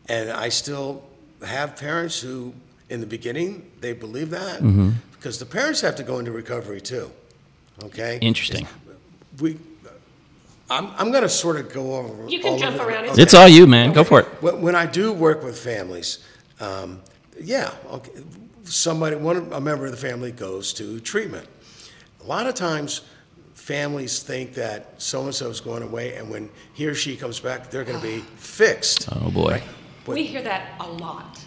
[0.09, 1.03] and I still
[1.47, 2.53] have parents who,
[2.91, 4.61] in the beginning, they believe that
[5.13, 7.11] because the parents have to go into recovery too.
[7.85, 8.19] Okay?
[8.21, 8.67] Interesting.
[9.41, 9.59] We,
[10.73, 12.29] I'm, I'm going to sort of go over.
[12.29, 12.87] You can all jump of it.
[12.89, 13.05] around.
[13.05, 13.23] It's Okay.
[13.23, 13.93] It's all you, man.
[13.93, 14.27] Go for it.
[14.43, 16.19] When, when I do work with families,
[16.61, 17.01] um,
[17.41, 18.11] yeah, okay,
[18.65, 21.47] somebody, one, a member of the family goes to treatment.
[22.23, 23.03] A lot of times,
[23.55, 27.39] families think that so and so is going away, and when he or she comes
[27.41, 29.09] back, they're going to be fixed.
[29.13, 29.63] Oh boy.
[30.07, 31.39] We hear that a lot.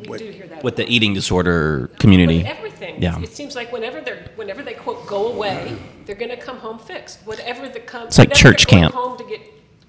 [0.00, 0.62] We What- do hear that.
[0.62, 2.42] With the eating disorder community.
[2.84, 3.02] With everything.
[3.02, 3.22] Yeah.
[3.28, 7.20] It seems like whenever they're, whenever they quote, go away, they're gonna come home fixed.
[7.26, 8.06] Whatever the come.
[8.08, 8.94] It's like whatever church they're going camp.
[8.94, 9.40] Home to get,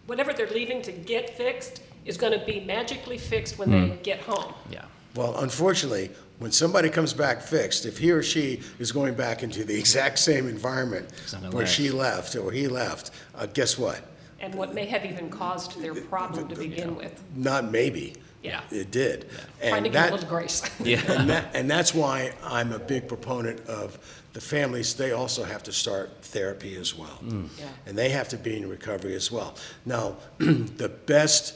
[0.07, 3.89] whatever they're leaving to get fixed is gonna be magically fixed when Hmm.
[3.89, 4.53] they get home.
[4.69, 4.85] Yeah.
[5.15, 9.63] Well, unfortunately, when somebody comes back fixed, if he or she is going back into
[9.63, 11.09] the exact same environment
[11.51, 14.01] where like- she left or he left, uh, guess what?
[14.41, 17.23] And what may have even caused their problem to begin with.
[17.35, 18.15] Not maybe.
[18.43, 18.61] Yeah.
[18.71, 19.29] It did.
[19.59, 20.61] Trying to And give a little grace.
[20.79, 23.97] and that, and that's why I'm a big proponent of
[24.33, 27.19] the families, they also have to start therapy as well.
[27.23, 27.47] Mm.
[27.57, 27.65] Yeah.
[27.85, 29.55] And they have to be in recovery as well.
[29.85, 31.55] Now, the best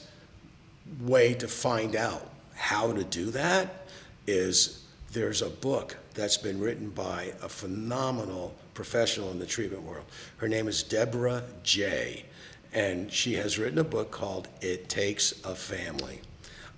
[1.01, 3.87] way to find out how to do that
[4.27, 10.05] is there's a book that's been written by a phenomenal professional in the treatment world.
[10.37, 12.25] Her name is Debra Jay,
[12.73, 16.21] and she has written a book called It Takes a Family.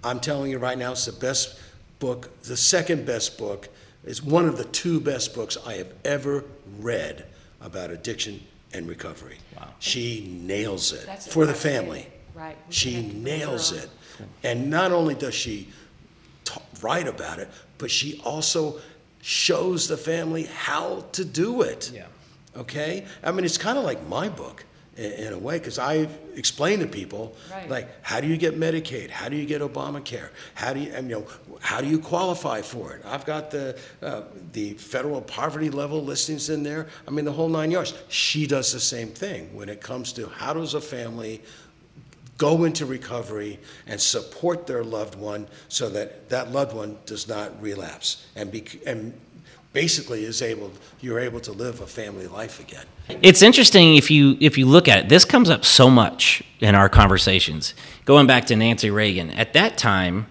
[0.04, 1.60] I'm telling you right now, it's the best
[2.00, 3.70] book, the second best book.
[4.04, 6.44] It's one of the two best books I have ever
[6.80, 7.26] read
[7.62, 8.42] about addiction
[8.74, 9.38] and recovery.
[9.56, 9.68] Wow.
[9.80, 12.08] She nails it That's for the family.
[12.34, 12.58] Right.
[12.68, 13.90] We She have to put her nails it.
[14.44, 15.70] And not only does she
[16.46, 18.80] ta- write about it, but she also
[19.22, 21.92] shows the family how to do it.
[21.94, 22.06] Yeah.
[22.56, 23.06] Okay?
[23.24, 24.66] I mean, it's kind of like my book
[24.98, 27.70] in, in a way, because I explain to people, Right.
[27.70, 29.10] like, how do you get Medicaid?
[29.10, 30.30] How do you get Obamacare?
[30.54, 31.28] How do you, and, you know,
[31.62, 33.02] how do you qualify for it?
[33.06, 36.88] I've got the, uh, the federal poverty level listings in there.
[37.08, 37.94] I mean, the whole nine yards.
[38.10, 41.42] She does the same thing when it comes to how does a family
[42.38, 47.62] go into recovery and support their loved one so that that loved one does not
[47.62, 49.14] relapse and be, and
[49.74, 52.86] basically is able you're able to live a family life again.
[53.22, 55.10] It's interesting if you if you look at it.
[55.10, 57.74] This comes up so much in our conversations.
[58.06, 60.28] Going back to Nancy Reagan, at that time,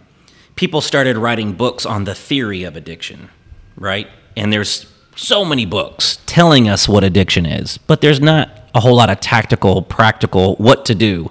[0.57, 3.31] people started writing books on the theory of addiction,
[3.77, 4.09] right?
[4.37, 8.95] And there's so many books telling us what addiction is, but there's not a whole
[8.95, 11.31] lot of tactical, practical what to do.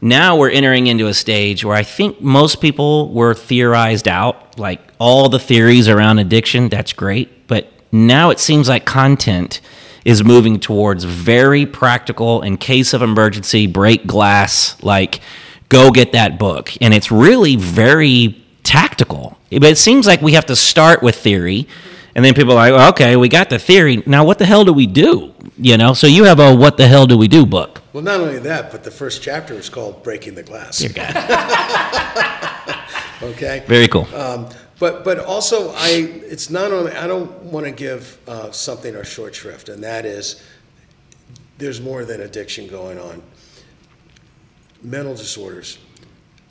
[0.00, 4.80] Now we're entering into a stage where I think most people were theorized out, like
[4.98, 9.60] all the theories around addiction, that's great, but now it seems like content
[10.04, 15.20] is moving towards very practical in case of emergency break glass like
[15.68, 16.72] go get that book.
[16.80, 19.36] And it's really very tactical.
[19.50, 21.66] But it seems like we have to start with theory
[22.14, 24.02] and then people are like okay we got the theory.
[24.06, 25.34] Now what the hell do we do?
[25.56, 25.94] You know?
[25.94, 27.82] So you have a what the hell do we do book.
[27.92, 30.82] Well, not only that, but the first chapter is called Breaking the Glass.
[33.20, 33.64] Okay?
[33.66, 34.06] very cool.
[34.14, 34.48] Um,
[34.78, 35.88] but but also I
[36.24, 40.04] it's not only I don't want to give uh, something a short shrift, and that
[40.04, 40.42] is
[41.58, 43.22] there's more than addiction going on.
[44.82, 45.78] Mental disorders.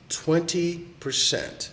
[0.10, 1.72] Twenty percent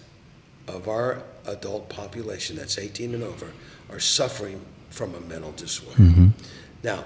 [0.68, 3.52] of our adult population that's 18 and over
[3.90, 6.30] are suffering from a mental disorder.
[6.82, 7.04] Now,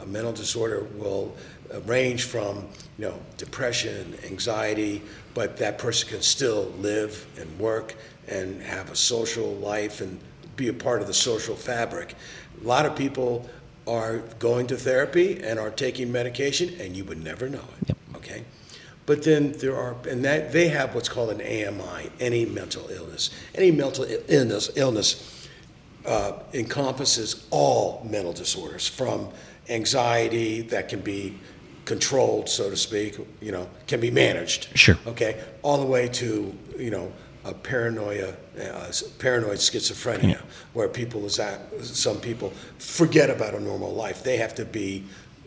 [0.00, 1.34] a mental disorder will
[1.72, 2.66] uh, range from,
[2.98, 5.02] you know, depression, anxiety,
[5.34, 7.94] but that person can still live and work
[8.28, 10.18] and have a social life and
[10.56, 12.14] be a part of the social fabric.
[12.62, 13.48] A lot of people
[13.86, 17.96] are going to therapy and are taking medication, and you would never know it.
[18.16, 18.44] Okay?
[19.04, 23.30] But then there are, and that they have what's called an AMI, any mental illness.
[23.54, 25.48] Any mental illness, illness
[26.04, 29.28] uh, encompasses all mental disorders, from
[29.68, 31.38] anxiety that can be
[31.84, 34.76] controlled, so to speak, you know, can be managed.
[34.76, 34.96] Sure.
[35.06, 37.12] Okay, all the way to you know
[37.46, 40.40] a paranoia, uh, paranoid schizophrenia,
[40.72, 44.22] where people is at, some people forget about a normal life.
[44.24, 45.04] They have to be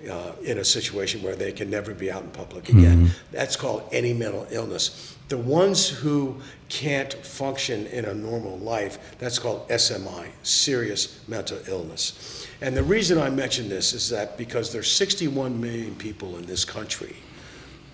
[0.10, 3.12] uh, in a situation where they can never be out in public again.
[3.32, 5.18] That's called any mental illness.
[5.28, 6.38] The ones who
[6.70, 12.47] can't function in a normal life, that's called SMI, serious mental illness.
[12.62, 16.64] And the reason I mention this is that because there's 61 million people in this
[16.66, 17.16] country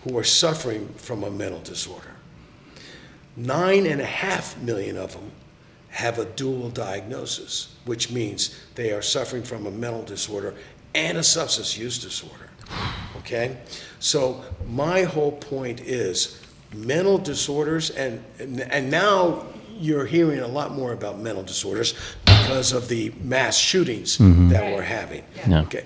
[0.03, 2.14] who are suffering from a mental disorder.
[3.38, 5.31] Nine and a half million of them
[5.89, 10.53] have a dual diagnosis, which means they are suffering from a mental disorder
[10.93, 12.49] and a substance use disorder.
[13.17, 13.57] Okay?
[13.99, 16.41] So my whole point is
[16.73, 19.45] mental disorders, and, and, now
[19.77, 21.93] you're hearing a lot more about mental disorders
[22.25, 24.49] because of the mass shootings mm-hmm.
[24.49, 25.23] that we're having.
[25.47, 25.61] Yeah.
[25.61, 25.86] Okay,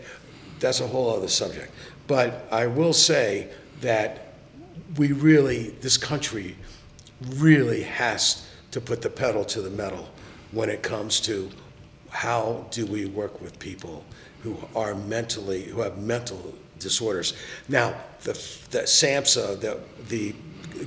[0.59, 1.71] that's a whole other subject.
[2.07, 3.49] But I will say
[3.81, 4.33] that
[4.97, 6.55] we really, this country
[7.35, 10.09] really has to put the pedal to the metal
[10.51, 11.49] when it comes to
[12.09, 14.03] how do we work with people
[14.41, 17.33] who are mentally, who have mental disorders.
[17.67, 18.33] Now, the,
[18.71, 20.33] the SAMHSA, the, the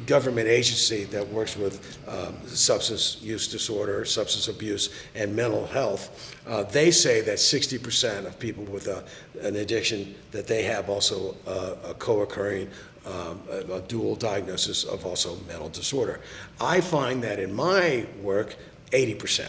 [0.07, 6.62] government agency that works with um, substance use disorder, substance abuse, and mental health, uh,
[6.64, 9.05] they say that 60% of people with a,
[9.40, 12.68] an addiction that they have also uh, a co-occurring
[13.05, 16.20] um, a, a dual diagnosis of also mental disorder.
[16.61, 18.57] I find that in my work,
[18.93, 19.49] 80%.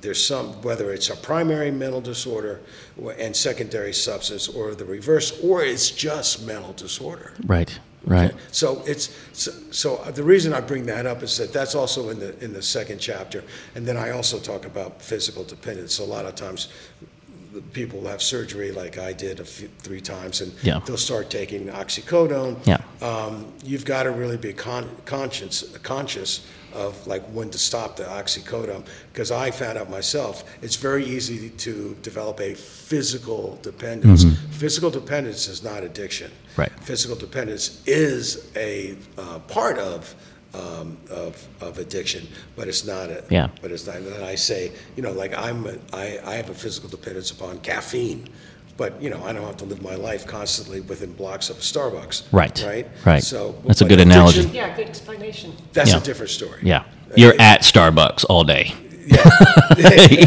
[0.00, 2.60] There's some, whether it's a primary mental disorder
[3.18, 7.32] and secondary substance, or the reverse, or it's just mental disorder.
[7.44, 7.78] Right.
[8.04, 8.34] Right.
[8.50, 12.18] So it's so, so the reason I bring that up is that that's also in
[12.18, 13.44] the in the second chapter,
[13.74, 15.98] and then I also talk about physical dependence.
[15.98, 16.68] A lot of times,
[17.52, 20.80] the people have surgery like I did a few, three times, and Yeah.
[20.86, 22.56] they'll start taking oxycodone.
[22.66, 22.78] Yeah.
[23.02, 26.40] Um, you've got to really be con- conscious conscious
[26.74, 31.50] of like when to stop the oxycodone because I found out myself it's very easy
[31.50, 34.24] to develop a physical dependence.
[34.50, 36.30] Physical dependence is not addiction.
[36.30, 36.60] Mm-hmm.
[36.60, 36.72] Right.
[36.82, 40.14] Physical dependence is a uh, part of,
[40.54, 43.24] um, of of addiction, but it's not a.
[43.30, 43.48] Yeah.
[43.62, 43.96] But it's not.
[43.96, 47.60] And I say, you know, like I'm, a, I, I have a physical dependence upon
[47.60, 48.28] caffeine,
[48.80, 51.60] but you know, I don't have to live my life constantly within blocks of a
[51.60, 52.32] Starbucks.
[52.32, 52.56] Right.
[52.66, 52.86] Right.
[53.04, 53.22] Right.
[53.22, 54.40] So That's a good analogy.
[54.48, 55.52] Yeah, good explanation.
[55.74, 55.98] That's Yeah.
[55.98, 56.60] a different story.
[56.62, 56.84] Yeah.
[57.14, 58.72] You're uh, at Starbucks all day.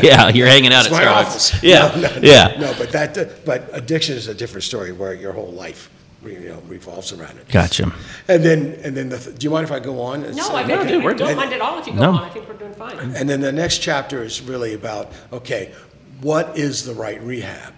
[0.03, 1.25] yeah, you're hanging out It's at my Starbucks.
[1.25, 1.63] office.
[1.63, 1.91] Yeah.
[1.95, 2.55] No, no, no, yeah.
[2.59, 5.89] No, but that, but addiction is a different story where your whole life,
[6.23, 7.47] you know, revolves around it.
[7.49, 7.91] Gotcha.
[8.27, 10.21] And then, and then, the, do you mind if I go on?
[10.35, 11.37] No, I No, think, dude, we're don't good.
[11.37, 12.11] mind at all if you go No.
[12.17, 12.23] on.
[12.23, 12.99] I think we're doing fine.
[13.15, 15.73] And then the next chapter is really about, okay,
[16.21, 17.73] what is the right rehab?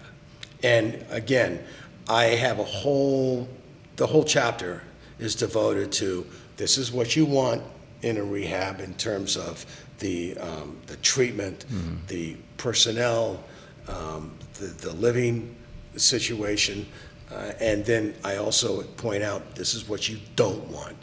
[0.66, 1.62] And again,
[2.08, 3.48] I have a whole,
[3.94, 4.82] the whole chapter
[5.20, 7.62] is devoted to this is what you want
[8.02, 9.64] in a rehab in terms of
[10.00, 11.66] the, um, the treatment,
[12.08, 13.44] the personnel,
[13.86, 15.54] um, the, the living
[15.94, 16.84] situation.
[17.30, 20.96] Uh, and then I also point out this is what you don't want.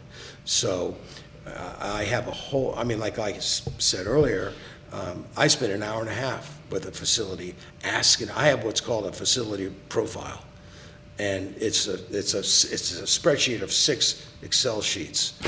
[0.44, 0.98] So
[1.48, 4.52] uh, I have a whole, I mean, like I said earlier,
[4.94, 8.80] um, I spent an hour and a half with a facility asking, I have what's
[8.82, 10.42] called a facility profile.
[11.20, 15.40] And it's a, it's a, s- it's a spreadsheet of six Excel sheets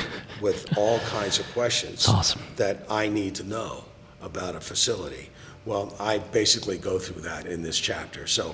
[0.41, 2.07] with all kinds of questions.
[2.07, 2.41] awesome.
[2.55, 3.83] That I need to know
[4.21, 5.29] about a facility.
[5.65, 8.27] Well, I basically go through that in this chapter.
[8.27, 8.53] So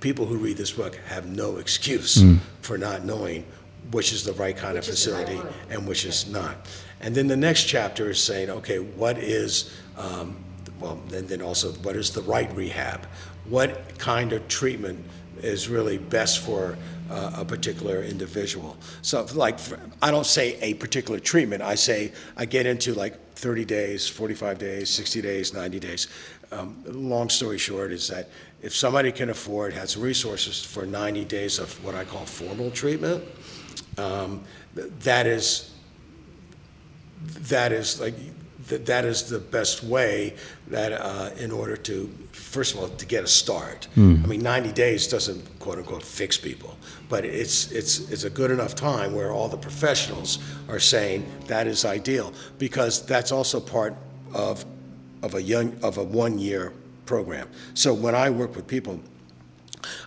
[0.00, 2.22] people who read this book have no excuse
[2.62, 3.44] for not knowing
[3.90, 6.56] which is the right kind of Which is the right facility and which is not.
[7.00, 10.36] And then the next chapter is saying, okay, what is, um,
[10.80, 13.06] well, and then also, what is the right rehab?
[13.48, 15.04] What kind of treatment
[15.42, 16.76] is really best for
[17.10, 18.76] uh, a particular individual?
[19.02, 19.58] So, like,
[20.00, 21.62] I don't say a particular treatment.
[21.62, 26.08] I say I get into like 30 days, 45 days, 60 days, 90 days.
[26.50, 28.30] Um, long story short is that
[28.62, 33.24] if somebody can afford, has resources for 90 days of what I call formal treatment,
[33.98, 34.44] um,
[34.74, 35.74] that is
[37.24, 38.14] that is like
[38.68, 40.34] that, that is the best way
[40.68, 43.88] that uh, in order to first of all to get a start.
[43.96, 46.76] I mean 90 days doesn't quote unquote fix people
[47.08, 50.38] but it's it's it's a good enough time where all the professionals
[50.68, 53.94] are saying that is ideal because that's also part
[54.32, 54.64] of
[55.22, 56.72] of a young of a one year
[57.06, 57.48] program.
[57.74, 59.00] So when i work with people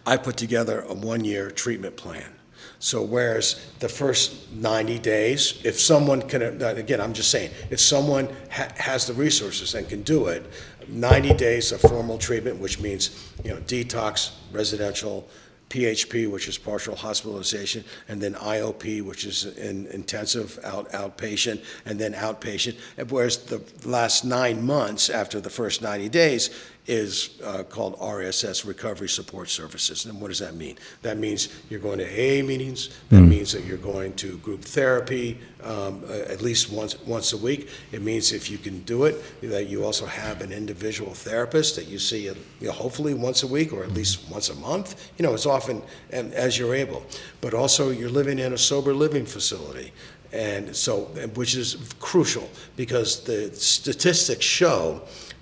[0.05, 2.33] I put together a one-year treatment plan.
[2.81, 7.79] So whereas the first 90 days, if someone can, uh, again, I'm just saying, if
[7.79, 10.43] someone ha- has the resources and can do it,
[10.87, 15.29] 90 days of formal treatment, which means, you know, detox, residential,
[15.69, 21.99] PHP, which is partial hospitalization, and then IOP, which is in intensive out, outpatient, and
[21.99, 22.77] then outpatient.
[23.09, 26.49] Whereas the last nine months after the first 90 days
[26.87, 30.05] is uh, called RSS, Recovery Support Services.
[30.05, 30.77] And what does that mean?
[31.03, 32.89] That means you're going to AA meetings.
[33.09, 37.69] That means that you're going to group therapy um, at least once once a week.
[37.91, 41.87] It means if you can do it, that you also have an individual therapist that
[41.87, 45.11] you see, you know, hopefully once a week or at least once a month.
[45.17, 47.03] You know, as often and as you're able.
[47.41, 49.93] But also, you're living in a sober living facility.
[50.33, 51.05] And so,
[51.35, 55.01] which is crucial because the statistics show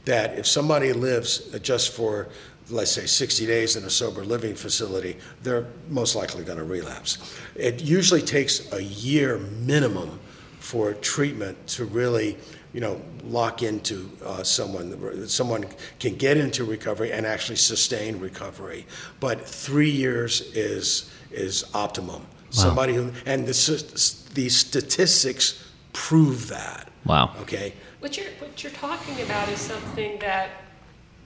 [0.09, 2.29] that if somebody lives just for
[2.71, 7.35] let's say 60 days in a sober living facility, they're most likely going to relapse.
[7.55, 10.19] It usually takes a year minimum
[10.59, 12.37] for treatment to really,
[12.73, 15.27] you know, lock into uh, someone.
[15.27, 15.65] Someone
[15.99, 18.85] can get into recovery and actually sustain recovery,
[19.19, 22.25] but three years is is optimum.
[22.51, 26.91] Somebody who and the the statistics prove that.
[27.05, 27.33] Wow.
[27.41, 27.73] Okay.
[27.99, 30.51] What you're, what you're talking about is something that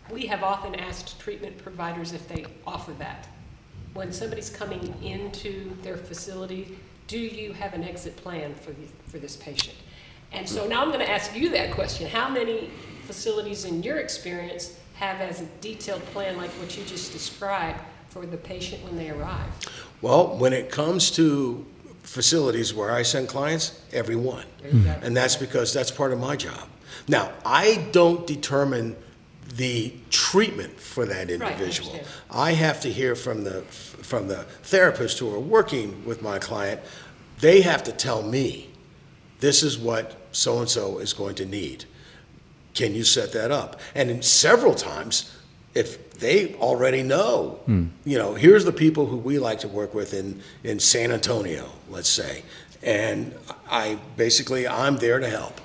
[0.09, 3.27] we have often asked treatment providers if they offer that.
[3.93, 9.19] When somebody's coming into their facility, do you have an exit plan for, the, for
[9.19, 9.75] this patient?
[10.31, 12.07] And so now I'm going to ask you that question.
[12.07, 12.71] How many
[13.05, 18.25] facilities, in your experience, have as a detailed plan like what you just described for
[18.25, 19.47] the patient when they arrive?
[20.01, 21.67] Well, when it comes to
[22.03, 24.45] facilities where I send clients, every one.
[24.61, 25.05] Mm-hmm.
[25.05, 26.67] And that's because that's part of my job.
[27.07, 28.95] Now, I don't determine
[29.55, 31.91] the treatment for that individual.
[31.91, 32.07] understand.
[32.31, 36.81] I have to hear from the, from the therapists who are working with my client.
[37.39, 38.69] They have to tell me,
[39.39, 41.85] this is what so-and-so is going to need.
[42.73, 43.79] Can you set that up?
[43.93, 45.37] And in several times,
[45.73, 47.59] if they already know,
[48.05, 51.67] you know, here's the people who we like to work with in, in San Antonio,
[51.89, 52.43] let's say.
[52.83, 53.33] And
[53.69, 55.59] I basically, I'm there to help.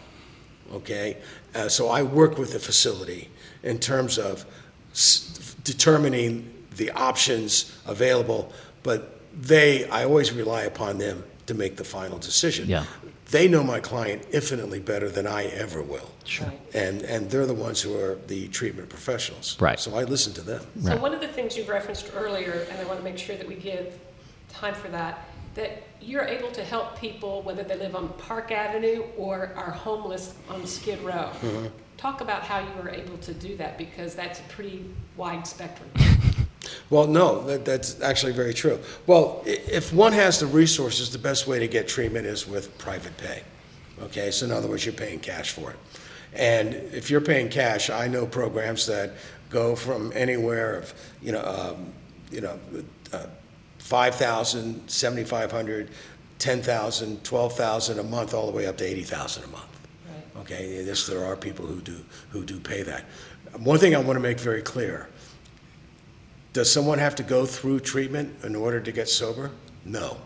[0.72, 1.16] Okay?
[1.54, 3.28] Uh, so I work with the facility
[3.62, 4.44] in terms of
[4.92, 8.52] s- determining the options available,
[8.82, 12.68] but they, I always rely upon them to make the final decision.
[12.68, 12.84] Yeah.
[13.30, 16.10] They know my client infinitely better than I ever will.
[16.24, 16.50] Sure.
[16.72, 19.60] And, and they're the ones who are the treatment professionals.
[19.60, 19.78] Right.
[19.78, 20.64] So I listen to them.
[20.82, 23.46] So one of the things you referenced earlier, and I want to make sure that
[23.46, 23.98] we give
[24.48, 29.04] time for that, that you're able to help people whether they live on Park Avenue
[29.16, 31.30] or are homeless on Skid Row.
[31.40, 31.66] Mm-hmm.
[31.98, 35.90] Talk about how you were able to do that because that's a pretty wide spectrum.
[36.90, 38.78] Well, no, that, that's actually very true.
[39.06, 42.76] Well, i- if one has the resources, the best way to get treatment is with
[42.78, 43.42] private pay.
[44.02, 45.76] Okay, so in other words, you're paying cash for it.
[46.34, 49.12] And if you're paying cash, I know programs that
[49.50, 51.92] go from anywhere of, you know, um,
[52.30, 52.58] you know,
[53.12, 53.26] uh,
[53.78, 55.88] 5,000, 7,500,
[56.38, 59.64] 10,000, 12,000 a month, all the way up to 80,000 a month.
[60.06, 60.42] Right.
[60.42, 61.96] Okay, yes, there are people who do,
[62.30, 63.04] who do pay that.
[63.58, 65.08] One thing I want to make very clear,
[66.58, 69.52] does someone have to go through treatment in order to get sober?
[69.84, 70.16] No.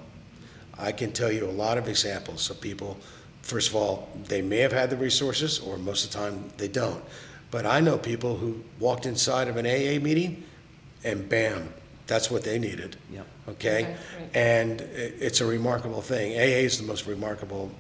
[0.78, 2.96] I can tell you a lot of examples of people,
[3.42, 6.68] first of all, they may have had the resources, or most of the time, they
[6.68, 7.04] don't.
[7.50, 10.42] But I know people who walked inside of an AA meeting,
[11.04, 11.68] and bam,
[12.06, 12.96] that's what they needed.
[13.12, 13.26] Yep.
[13.48, 13.82] Okay?
[13.82, 14.30] Okay, right.
[14.32, 16.32] And it's a remarkable thing.
[16.32, 17.70] AA is the most remarkable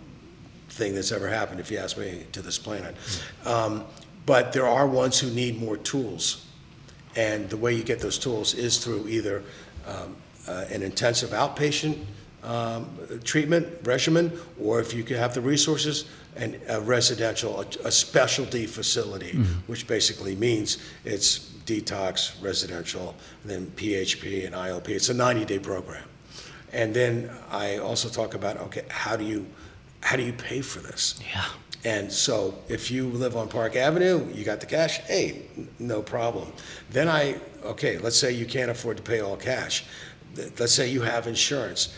[0.68, 2.94] thing that's ever happened, if you ask me, to this planet.
[3.46, 3.86] Um,
[4.26, 6.46] But there are ones who need more tools.
[7.16, 9.42] And the way you get those tools is through either
[9.86, 10.16] um,
[10.48, 11.98] uh, an intensive outpatient
[12.42, 12.88] um,
[13.22, 18.66] treatment regimen, or if you can have the resources, and a residential, a a specialty
[18.66, 19.32] facility,
[19.66, 24.88] which basically means it's detox, residential, and then PHP and IOP.
[24.88, 26.08] It's a 90-day program.
[26.72, 29.46] And then I also talk about, okay, how do you,
[30.00, 31.20] how do you pay for this?
[31.32, 31.44] Yeah.
[31.84, 35.42] And so if you live on Park Avenue, you got the cash, hey,
[35.78, 36.52] no problem.
[36.90, 39.84] Then I, okay, let's say you can't afford to pay all cash.
[40.58, 41.94] Let's say you have insurance.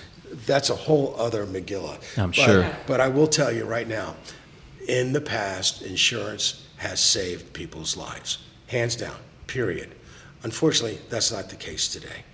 [0.46, 1.98] That's a whole other Megillah.
[2.18, 2.76] I'm But- sure.
[2.86, 4.16] But I will tell you right now,
[4.88, 9.16] in the past, insurance has saved people's lives, hands down,
[9.46, 9.94] period.
[10.42, 12.24] Unfortunately, that's not the case today.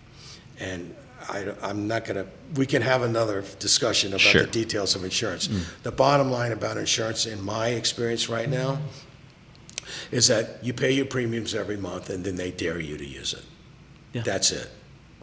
[0.58, 0.94] And
[1.28, 4.42] I, am not going to, we can have another discussion about Sure.
[4.42, 5.48] the details of insurance.
[5.82, 8.78] The bottom line about insurance, in my experience right now,
[10.10, 13.32] is that you pay your premiums every month and then they dare you to use
[13.32, 13.42] it.
[14.12, 14.22] Yeah.
[14.22, 14.70] That's it.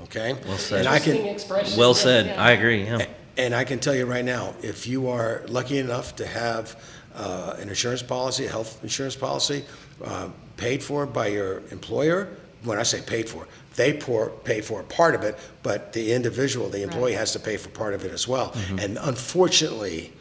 [0.01, 0.37] Okay?
[0.45, 0.79] Well said.
[0.79, 1.77] And I can, expression.
[1.77, 2.27] Well said.
[2.27, 2.43] Yeah.
[2.43, 2.83] I agree.
[2.83, 3.05] Yeah.
[3.37, 6.79] and I can tell you right now, if you are lucky enough to have
[7.15, 9.65] uh, an insurance policy, a health insurance policy,
[10.03, 12.29] uh, paid for by your employer,
[12.64, 16.12] when I say paid for, they pour, pay for a part of it, but the
[16.14, 18.51] individual, the employee has to pay for part of it as well.
[18.51, 18.80] Mm-hmm.
[18.80, 20.12] And unfortunately,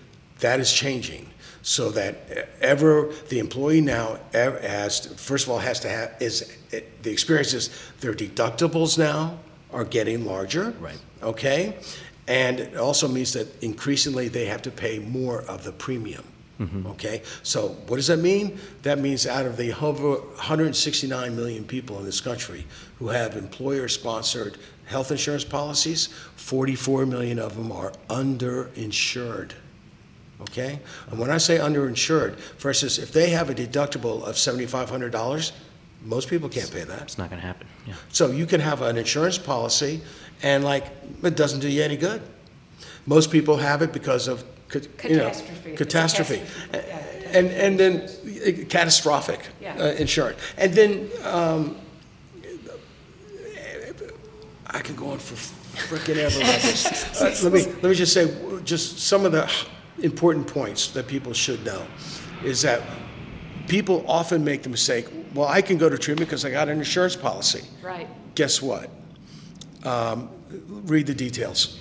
[0.41, 1.31] that is changing
[1.63, 6.57] so that ever, the employee now ever has, first of all, has to have, is,
[6.71, 7.71] it- the experience is
[8.01, 9.39] their deductibles now
[9.73, 10.71] are getting larger.
[10.79, 10.99] Right.
[11.23, 11.77] Okay?
[12.29, 16.25] And it also means that increasingly they have to pay more of the premium.
[16.61, 16.87] Mm-hmm.
[16.87, 17.23] Okay?
[17.43, 18.59] So what does that mean?
[18.83, 22.67] That means out of the hover- 169 million people in this country
[22.99, 29.53] who have employer-sponsored health insurance policies, 44 million of them are underinsured.
[30.41, 30.79] Okay?
[31.11, 35.53] And when I say underinsured, for instance, if they have a deductible of $7,500,
[36.07, 37.03] Most people can't pay that.
[37.03, 37.67] It's not going to happen.
[37.87, 37.95] Yeah.
[38.11, 40.01] So you can have an insurance policy
[40.43, 40.85] and like,
[41.23, 42.23] it doesn't do you any good.
[43.07, 45.77] Most people have it because of, ca- you know, Catastrophe.
[45.77, 46.43] catastrophe.
[46.43, 46.43] Catastrophe,
[46.73, 49.77] yeah, And, and then uh, catastrophic Yeah.
[49.79, 50.39] uh, insurance.
[50.59, 51.77] And then, um,
[54.69, 55.35] I can go on for
[55.95, 57.21] freaking ever this.
[57.21, 59.51] Uh, Let me, let me just say, just some of the
[60.03, 61.87] important points that people should know
[62.45, 62.83] is that
[63.69, 66.79] people often make the mistake, well, I can go to treatment because I got an
[66.79, 68.07] insurance policy Right.
[68.35, 68.91] guess what?
[69.85, 70.29] Um,
[70.69, 71.79] read the details.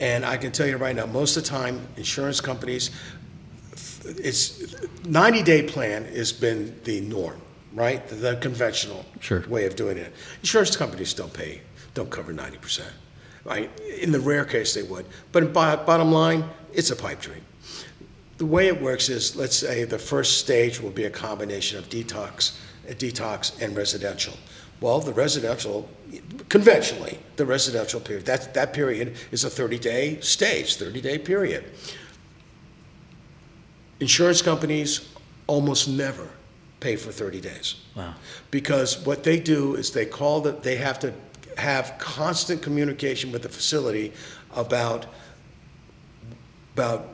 [0.00, 2.90] And I can tell you right now, most of the time, insurance companies,
[4.04, 4.74] it's
[5.06, 7.40] 90 day plan has been the norm,
[7.74, 8.06] right?
[8.08, 9.44] The, the conventional Sure.
[9.48, 10.12] way of doing it.
[10.40, 11.60] Insurance companies don't pay,
[11.94, 12.82] don't cover 90%,
[13.44, 13.70] right?
[14.00, 15.06] In the rare case, they would.
[15.32, 17.42] But bottom line, it's a pipe dream.
[18.38, 21.88] The way it works is, let's say the first stage will be a combination of
[21.88, 22.56] detox,
[22.88, 24.34] detox and residential.
[24.80, 25.88] Well, the residential,
[26.48, 31.64] conventionally, the residential period, that, that period is a 30-day stage, 30-day period.
[34.00, 35.12] Insurance companies
[35.48, 36.28] almost never
[36.80, 37.76] pay for 30 days.
[37.96, 38.14] Wow.
[38.50, 41.12] Because what they do is they call that they have to
[41.56, 44.12] have constant communication with the facility
[44.54, 45.06] about
[46.74, 47.08] about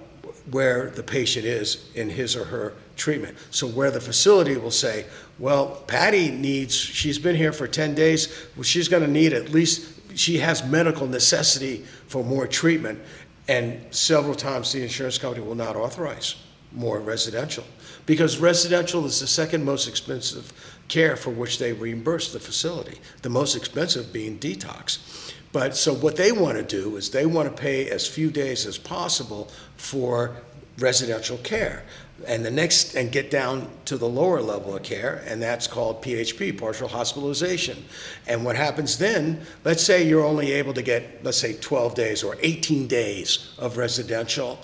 [0.51, 3.37] where the patient is in his or her treatment.
[3.51, 5.07] So where the facility will say,
[5.39, 9.51] well, Patti needs, she's been here for 10 days, well, she's going to need at
[9.51, 13.01] least, she has medical necessity for more treatment.
[13.49, 16.37] And several times the insurance company will not authorize
[16.73, 17.65] more residential.
[18.07, 20.53] Because residential is the second most expensive
[20.89, 25.33] care for which they reimburse the facility, the most expensive being detox.
[25.53, 28.67] But so what they want to do is they want to pay as few days
[28.67, 30.37] as possible for
[30.79, 31.85] residential care.
[32.27, 36.03] And the next, and get down to the lower level of care, and that's called
[36.03, 37.85] PHP, partial hospitalization.
[38.27, 42.23] And what happens then, let's say you're only able to get, let's say 12 days
[42.23, 44.59] or 18 days of residential.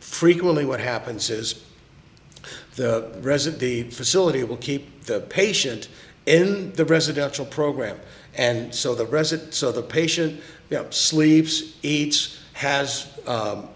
[0.00, 1.64] Frequently what happens is
[2.74, 5.88] the resi- the facility will keep the patient
[6.26, 7.98] in the residential program.
[8.34, 10.40] And so the resi- so the patient,
[10.70, 13.68] you know, sleeps, eats, has, um,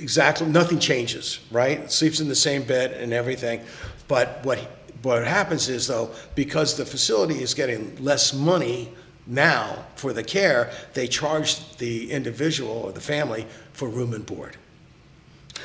[0.00, 1.90] exactly, nothing changes, right?
[1.90, 3.62] Sleeps in the same bed and everything.
[4.08, 4.58] But what,
[5.02, 8.92] what happens is though, because the facility is getting less money
[9.26, 14.56] now for the care, they charge the individual or the family for room and board.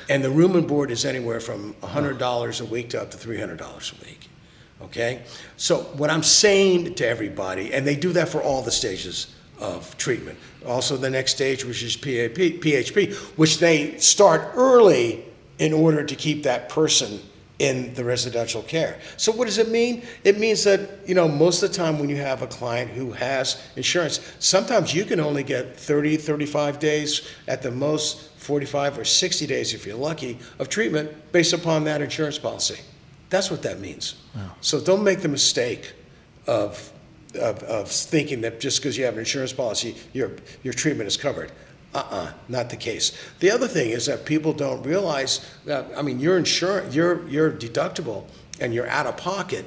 [0.10, 3.60] And the room and board is anywhere from $100 a week to up to $300
[3.60, 4.30] a week.
[4.82, 5.24] Okay?
[5.58, 9.98] So what I'm saying to everybody, and they do that for all the stages of
[9.98, 10.38] treatment.
[10.66, 15.26] Also, the next stage, which is PAP, PHP, which they start early
[15.60, 17.20] in order to keep that person
[17.60, 19.00] in the residential care.
[19.18, 20.04] So what does it mean?
[20.24, 23.12] It means that, you know, most of the time when you have a client who
[23.14, 29.04] has insurance, sometimes you can only get 30, 35 days, at the most 45 or
[29.04, 32.80] 60 days if you're lucky, of treatment based upon that insurance policy.
[33.32, 34.16] That's what that means.
[34.62, 35.94] So don't make the mistake
[36.46, 36.92] of,
[37.38, 40.32] of, of thinking that just because you have an insurance policy, your,
[40.64, 41.52] your treatment is covered.
[41.94, 43.18] Uh-uh, not the case.
[43.40, 47.52] The other thing is that people don't realize that, I mean, your insurance, your, your
[47.52, 48.26] deductible
[48.60, 49.66] and your out-of-pocket,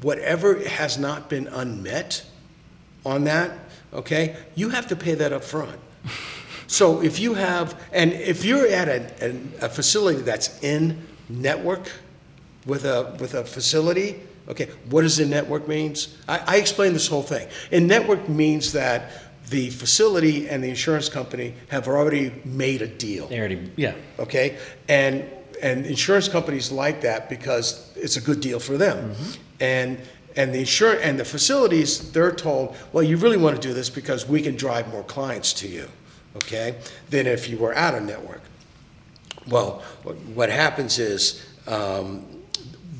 [0.00, 2.24] whatever has not been unmet
[3.04, 3.58] on that,
[3.92, 5.78] okay, you have to pay that up front.
[6.66, 11.90] So if you have, and if you're at a, an- a facility that's in network
[12.64, 16.16] with a, with a facility, okay, what does a network means?
[16.28, 17.48] I, I explained this whole thing.
[17.70, 19.10] In network means that
[19.50, 23.94] the facility and the insurance company have already made a deal They already, yeah.
[24.18, 24.58] okay?
[24.88, 25.24] And,
[25.62, 29.14] and insurance companies like that because it's a good deal for them.
[29.60, 30.00] And,
[30.34, 33.88] and the insur, and the facilities, they're told, well, you really want to do this
[33.88, 35.88] because we can drive more clients to you,
[36.36, 36.74] okay?
[37.10, 38.42] Than if you were out of network.
[39.48, 42.24] Well, what- what happens is, um,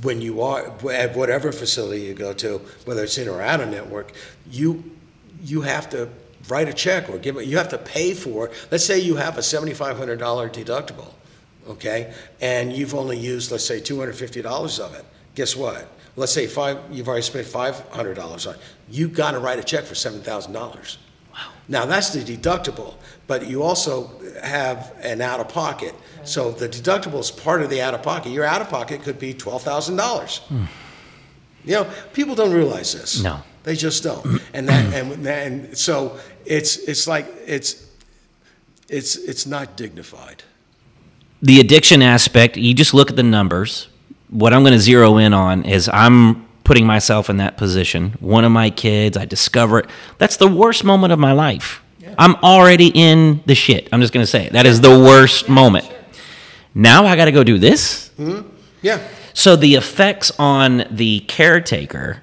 [0.02, 3.70] when you are, at whatever facility you go to, whether it's in or out of
[3.70, 4.12] network,
[4.50, 4.84] you,
[5.42, 6.08] you have to
[6.48, 9.38] write a check or give it, you have to pay for, let's say you have
[9.38, 11.12] a seventy-five hundred dollar deductible,
[11.68, 12.12] okay?
[12.40, 15.04] And you've only used, let's say, two hundred fifty dollars of it.
[15.34, 15.88] Guess what?
[16.14, 18.60] Let's say five, you've already spent five hundred dollars on it.
[18.88, 20.98] You gotta write a check for seven thousand dollars.
[21.36, 21.52] Wow.
[21.68, 22.94] Now, that's the deductible,
[23.26, 24.10] but you also
[24.42, 25.94] have an out-of-pocket.
[26.24, 28.32] So the deductible is part of the out-of-pocket.
[28.32, 30.38] Your out-of-pocket could be twelve thousand dollars.
[30.48, 30.64] Hmm.
[31.64, 33.22] You know, people don't realize this.
[33.22, 33.40] No.
[33.64, 34.40] They just don't.
[34.54, 37.84] And that, and, and so it's, it's like, it's,
[38.88, 40.44] it's, it's not dignified.
[41.42, 43.88] the addiction aspect, you just look at the numbers.
[44.30, 48.16] What I'm going to zero in on is I'm putting myself in that position.
[48.18, 49.86] One of my kids, I discover it.
[50.18, 51.80] That's the worst moment of my life.
[52.18, 53.88] I'm already in the shit.
[53.92, 54.52] I'm just going to say it.
[54.52, 55.88] That is the worst moment.
[56.74, 58.10] Now I got to go do this.
[58.18, 58.48] Mm-hmm.
[58.82, 59.06] Yeah.
[59.32, 62.22] So the effects on the caretaker,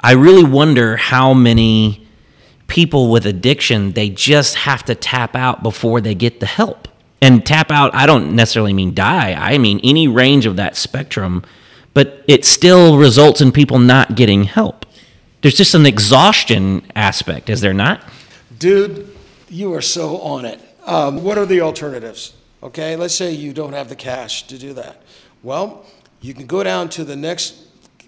[0.00, 2.06] I really wonder how many
[2.68, 6.86] people with addiction they just have to tap out before they get the help.
[7.20, 9.32] And tap out, I don't necessarily mean die.
[9.32, 11.42] I mean any range of that spectrum,
[11.94, 14.84] but it still results in people not getting help.
[15.42, 18.02] There's just an exhaustion aspect, is there not?
[18.58, 19.14] Dude,
[19.48, 20.60] you are so on it.
[20.86, 22.34] Um, what are the alternatives?
[22.62, 25.02] Okay, let's say you don't have the cash to do that.
[25.42, 25.84] Well,
[26.20, 27.54] you can go down to the next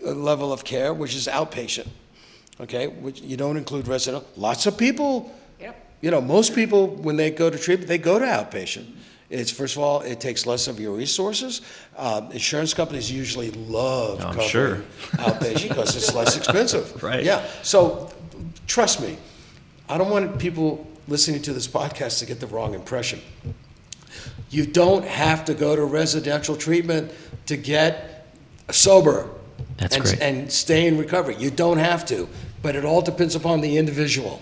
[0.05, 1.89] uh, level of care, which is outpatient.
[2.59, 4.25] Okay, which you don't include resident.
[4.39, 5.31] Lots of people,
[5.61, 5.77] Yep.
[6.01, 8.87] you know, most people when they go to treatment, they go to outpatient.
[9.29, 11.63] It's first of all, it takes less of your resources.
[11.97, 14.83] Um, insurance companies usually love I'm covering sure.
[15.15, 16.93] outpatient because it's less expensive.
[17.03, 17.25] Right.
[17.25, 17.47] Yeah.
[17.63, 18.11] So,
[18.67, 19.17] trust me,
[19.89, 23.21] I don't want people listening to this podcast to get the wrong impression.
[24.51, 27.13] You don't have to go to residential treatment
[27.47, 28.27] to get
[28.71, 29.29] sober.
[29.77, 30.21] That's and, great.
[30.21, 31.37] And stay in recovery.
[31.37, 32.29] You don't have to,
[32.63, 34.41] but it all depends upon the individual.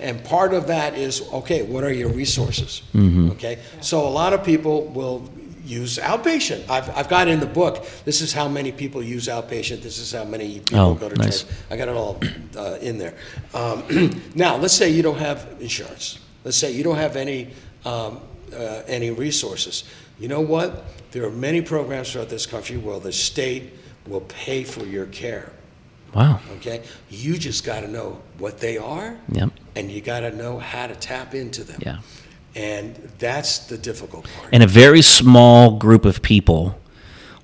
[0.00, 2.82] And part of that is okay, what are your resources?
[2.94, 3.30] Mm-hmm.
[3.32, 5.28] Okay, so a lot of people will
[5.64, 6.68] use outpatient.
[6.70, 10.12] I've, I've got in the book, this is how many people use outpatient, this is
[10.12, 11.42] how many people Oh, go to nice.
[11.42, 11.52] church.
[11.70, 12.20] I got it all
[12.56, 13.14] uh, in there.
[13.52, 13.82] Um,
[14.36, 16.20] now, let's say you don't have insurance.
[16.44, 17.48] Let's say you don't have any,
[17.84, 18.20] um,
[18.54, 19.82] uh, any resources.
[20.20, 20.84] You know what?
[21.10, 23.72] There are many programs throughout this country where the state
[24.06, 25.52] will pay for your care.
[26.14, 26.38] Wow.
[26.58, 26.84] Okay?
[27.10, 29.50] You just got to know what they are, Yep.
[29.76, 31.80] And you got to know how to tap into them.
[31.84, 31.98] Yeah.
[32.56, 34.48] And that's the difficult part.
[34.52, 36.80] And a very small group of people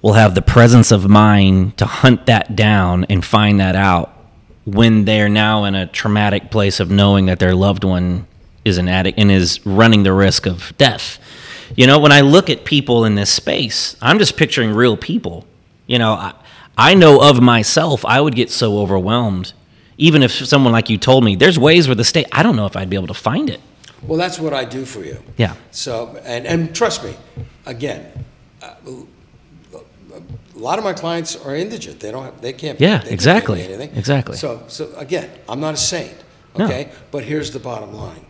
[0.01, 4.17] will have the presence of mind to hunt that down and find that out
[4.65, 8.27] when they're now in a traumatic place of knowing that their loved one
[8.65, 11.19] is an addict and is running the risk of death.
[11.77, 15.47] You know, when I look at people in this space, I'm just picturing real people.
[15.87, 16.35] You know, I,
[16.77, 19.53] I know of myself, I would get so overwhelmed.
[20.03, 22.67] Even if someone like you told me, there's ways where the state, I don't know
[22.67, 23.61] if I'd be able to find it.
[24.03, 25.17] Well, that's what I do for you.
[25.37, 25.55] Yeah.
[25.71, 27.15] So, and, and trust me,
[27.67, 28.11] again,
[28.61, 28.75] uh,
[30.55, 32.01] a lot of my clients are indigent.
[32.01, 32.81] They don't have, they can't.
[32.81, 33.97] Yeah, they can't exactly, anything.
[33.97, 34.37] exactly.
[34.37, 36.17] So, so again, I'm not a saint,
[36.59, 36.65] No.
[36.65, 36.91] okay?
[37.13, 38.27] But here's the bottom line.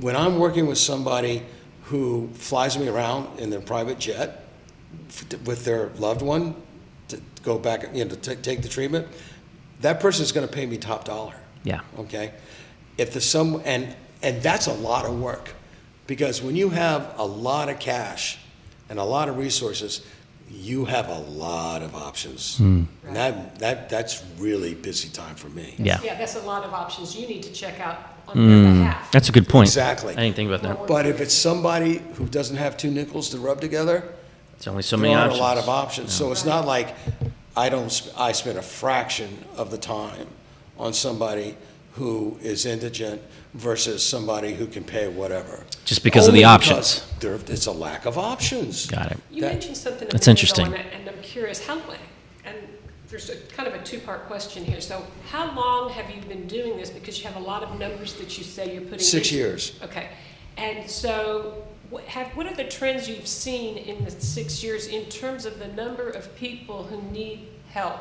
[0.00, 1.42] When I'm working with somebody
[1.84, 4.44] who flies me around in their private jet
[5.44, 6.54] with their loved one
[7.08, 9.06] to go back, you know, to ta- take the treatment,
[9.80, 11.80] that person is gonna pay me top dollar Yeah.
[11.98, 12.32] okay?
[12.96, 15.54] If the some, and, and that's a lot of work,
[16.06, 18.38] because when you have a lot of cash
[18.88, 20.04] and a lot of resources,
[20.50, 22.56] you have a lot of options.
[22.56, 22.84] Hmm.
[23.06, 25.74] And that, that, that's really busy time for me.
[25.78, 26.00] Yeah.
[26.02, 28.48] Yeah, that's a lot of options you need to check out on hmm.
[28.48, 29.12] their behalf.
[29.12, 29.68] That's a good point.
[29.68, 30.14] Exactly.
[30.14, 30.86] I didn't think about that.
[30.86, 34.02] But if it's somebody who doesn't have two nickels to rub together,
[34.56, 35.40] It's only so there many aren't options.
[35.40, 36.12] a lot of options.
[36.12, 36.94] So it's not like
[37.58, 40.28] I don't, I spend a fraction of the time
[40.78, 41.56] on somebody
[41.94, 43.20] who is indigent
[43.54, 45.64] versus somebody who can pay whatever.
[45.84, 47.04] Just because of the options.
[47.18, 48.86] There, it's a lack of options.
[48.86, 49.18] Got it.
[49.32, 50.66] You That- mentioned something a That's interesting.
[50.66, 51.96] and I- And I'm curious, how, long-
[52.44, 52.56] and
[53.10, 54.80] there's a kind of a two-part question here.
[54.80, 56.90] So how long have you been doing this?
[56.90, 59.00] Because you have a lot of numbers that you say you're putting.
[59.00, 59.72] Six into- years.
[59.82, 60.10] Okay.
[60.56, 65.06] And so what have, what are the trends you've seen in the six years in
[65.06, 68.00] terms of the number of people who need help?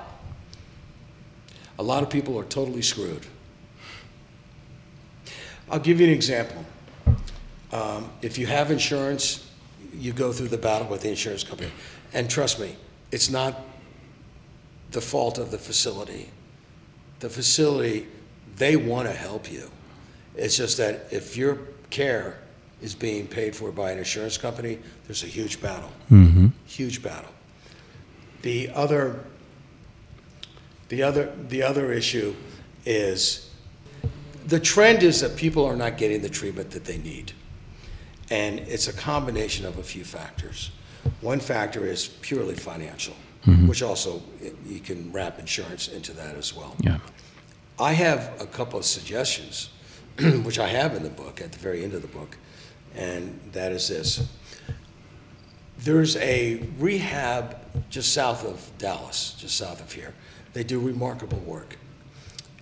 [1.79, 3.25] A lot of people are totally screwed.
[5.69, 6.65] I'll give you an example.
[7.71, 9.49] Um, if you have insurance,
[9.93, 11.71] you go through the battle with the insurance company.
[12.13, 12.75] And trust me,
[13.11, 13.61] it's not
[14.91, 16.29] the fault of the facility.
[17.19, 18.07] The facility,
[18.55, 19.69] they want to help you.
[20.35, 21.59] It's just that if your
[21.89, 22.39] care
[22.81, 25.91] is being paid for by an insurance company, there's a huge battle.
[26.11, 26.47] Mm-hmm.
[26.65, 27.31] Huge battle.
[28.43, 29.23] The other
[30.89, 32.35] the other, the other issue
[32.85, 33.49] is,
[34.45, 37.33] the trend is that people are not getting the treatment that they need.
[38.29, 40.71] And it's a combination of a few factors.
[41.21, 43.15] One factor is purely financial,
[43.45, 43.67] mm-hmm.
[43.67, 46.75] which also, eh, you can wrap insurance into that as well.
[46.79, 46.99] Yeah.
[47.79, 49.69] I have a couple of suggestions,
[50.43, 52.37] which I have in the book, at the very end of the book,
[52.97, 54.27] and that is this.
[55.79, 57.57] There's a rehab
[57.89, 60.13] just south of Dallas, just south of here.
[60.53, 61.77] They do remarkable work.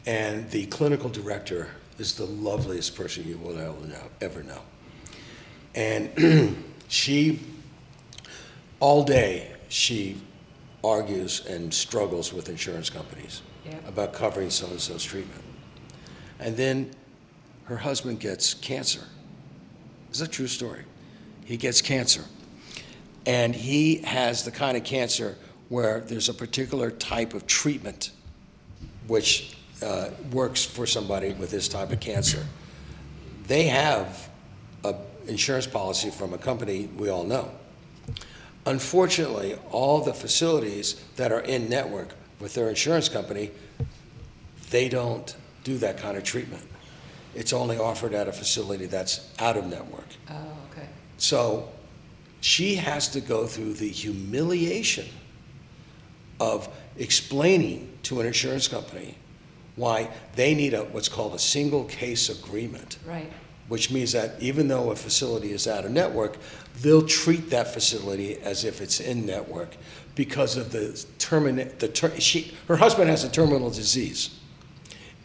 [0.06, 4.04] And the clinical director is the loveliest person you will ever know.
[4.22, 4.62] Ever know.
[5.74, 6.56] And
[6.90, 7.40] she,
[8.80, 10.18] all day, she
[10.84, 13.78] argues and struggles with insurance companies Yeah.
[13.88, 15.42] about covering so-and-so's treatment.
[16.40, 16.92] And then
[17.64, 19.02] her husband gets cancer.
[20.16, 20.86] It's a true story.
[21.44, 22.24] He gets cancer.
[23.26, 25.36] And he has the kind of cancer
[25.68, 28.12] where there's a particular type of treatment
[29.08, 32.46] which uh, works for somebody with this type of cancer.
[33.48, 34.30] They have
[34.86, 34.96] an
[35.28, 37.52] insurance policy from a company we all know.
[38.66, 43.52] Unfortunately, all the facilities that are in network with their insurance company,
[44.70, 45.36] they don't
[45.66, 46.64] do that kind of treatment.
[47.36, 50.08] It's only offered at a facility that's out of network.
[50.30, 50.34] Oh,
[50.72, 50.88] okay.
[51.18, 51.70] So
[52.42, 55.08] she has to go through the humiliation
[56.40, 59.18] of explaining to an insurance company
[59.76, 63.30] why they need a, what's called a single case agreement, Right.
[63.68, 66.38] which means that even though a facility is out of network,
[66.82, 69.76] they'll treat that facility as if it's in network
[70.16, 74.40] because of the termin, the ter, she, her husband has a terminal disease.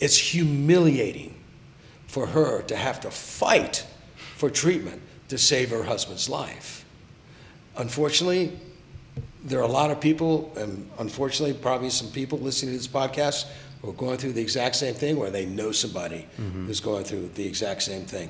[0.00, 1.34] It's humiliating
[2.10, 3.86] for her to have to fight
[4.36, 6.84] for treatment to save her husband's life.
[7.76, 8.58] Unfortunately,
[9.44, 13.46] there are a lot of people, and unfortunately, probably some people listening to this podcast
[13.80, 17.28] who are going through the exact same thing, or they know somebody who's going through
[17.36, 18.28] the exact same thing.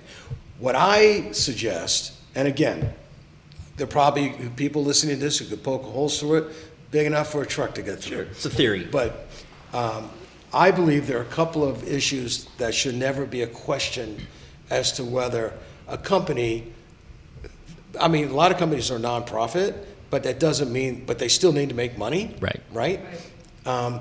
[0.58, 2.92] What I suggest, and again,
[3.78, 6.52] there are probably people listening to this who could poke holes through it,
[6.90, 8.28] big enough for a truck to get through.
[8.30, 8.84] It's a theory.
[8.84, 9.26] But
[9.72, 10.10] um,
[10.52, 14.26] I believe there are a couple of issues that should never be a question
[14.68, 15.52] as to whether
[15.88, 16.72] a company,
[18.00, 21.52] I mean, a lot of companies are nonprofit, but that doesn't mean, but they still
[21.52, 22.34] need to make money.
[22.40, 22.60] Right.
[22.72, 23.00] Right?
[23.64, 24.00] Um,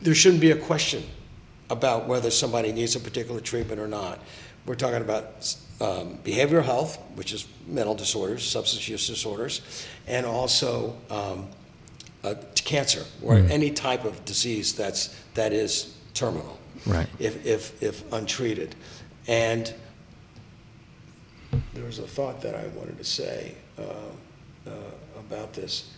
[0.00, 1.02] There shouldn't be a question
[1.70, 4.18] about whether somebody needs a particular treatment or not.
[4.66, 9.62] We're talking about um, behavioral health, which is mental disorders, substance use disorders,
[10.06, 11.48] and also um,
[12.24, 16.58] uh, cancer or any type of disease that's that is terminal.
[16.86, 17.06] Right.
[17.18, 18.74] If if if untreated,
[19.26, 19.72] and
[21.74, 23.82] there was a thought that I wanted to say uh,
[24.66, 24.70] uh,
[25.18, 25.92] about this.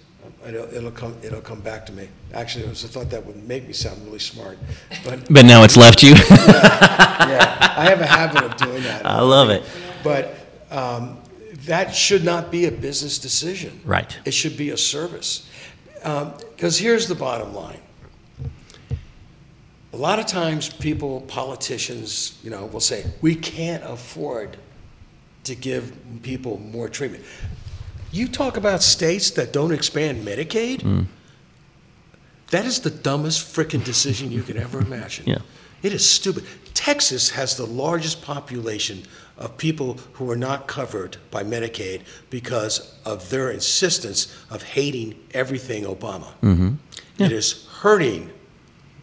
[0.45, 2.09] I know it'll come it'll come back to me.
[2.35, 4.59] Actually, it was a thought that would make me sound really smart,
[5.03, 6.11] but But now it's left you.
[6.31, 9.07] yeah, I have a habit of doing that.
[9.07, 9.63] I love it.
[10.05, 10.35] But
[10.71, 11.19] um,
[11.65, 13.81] that should not be a business decision.
[13.85, 14.19] Right.
[14.27, 15.49] It should be a service.
[16.03, 17.81] Um, because here's the bottom line.
[19.93, 24.57] A lot of times, people, politicians, you know, will say, we can't afford
[25.45, 25.93] to give
[26.23, 27.25] people more treatment.
[28.13, 30.81] You talk about states that don't expand Medicaid?
[30.81, 31.07] Mm.
[32.51, 35.27] That is the dumbest frickin' decision you could ever imagine.
[35.27, 35.39] Yeah.
[35.83, 36.45] It is stupid.
[36.81, 39.03] Texas has the largest population
[39.37, 42.01] of people who are not covered by Medicaid
[42.31, 46.33] because of their insistence of hating everything Obama.
[46.43, 46.77] Mm-hmm.
[47.19, 48.31] It is hurting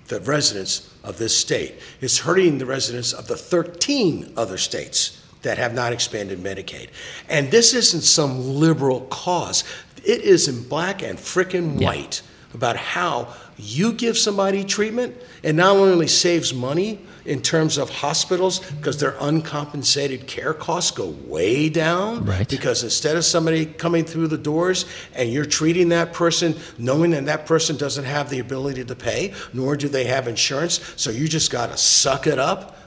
[0.07, 1.75] the residents of this state.
[2.01, 6.89] It's hurting the residents of the 13 other states that have not expanded Medicaid.
[7.29, 9.63] And this isn't some liberal cause.
[10.03, 11.89] It is in black and frickin' Yeah.
[11.89, 12.23] white
[12.55, 18.59] about how you give somebody treatment and not only saves money in terms of hospitals
[18.71, 22.25] because their uncompensated care costs go way down.
[22.25, 22.49] Right.
[22.49, 27.25] because instead of somebody coming through the doors and you're treating that person knowing that
[27.25, 31.27] that person doesn't have the ability to pay nor do they have insurance so you
[31.27, 32.77] just got to suck it up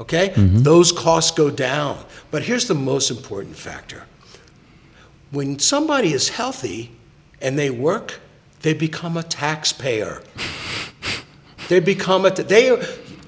[0.00, 0.30] okay?
[0.30, 0.62] Mm-hmm.
[0.62, 2.02] Those costs go down.
[2.30, 4.04] But here's the most important factor.
[5.30, 6.90] When somebody is healthy
[7.40, 8.20] and they work,
[8.62, 10.22] they become a taxpayer.
[11.68, 12.70] they become a they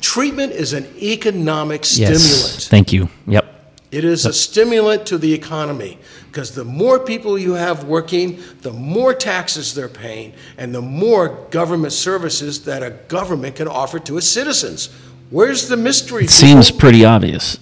[0.02, 2.22] treatment is an economic Yes.
[2.22, 2.62] stimulant.
[2.68, 3.08] Thank you.
[3.26, 3.48] Yep.
[3.90, 5.98] It is a stimulant to the economy
[6.30, 11.46] because the more people you have working, the more taxes they're paying, and the more
[11.50, 14.88] government services that a government can offer to its citizens.
[15.30, 16.24] Where's the mystery?
[16.24, 17.58] It seems pretty obvious.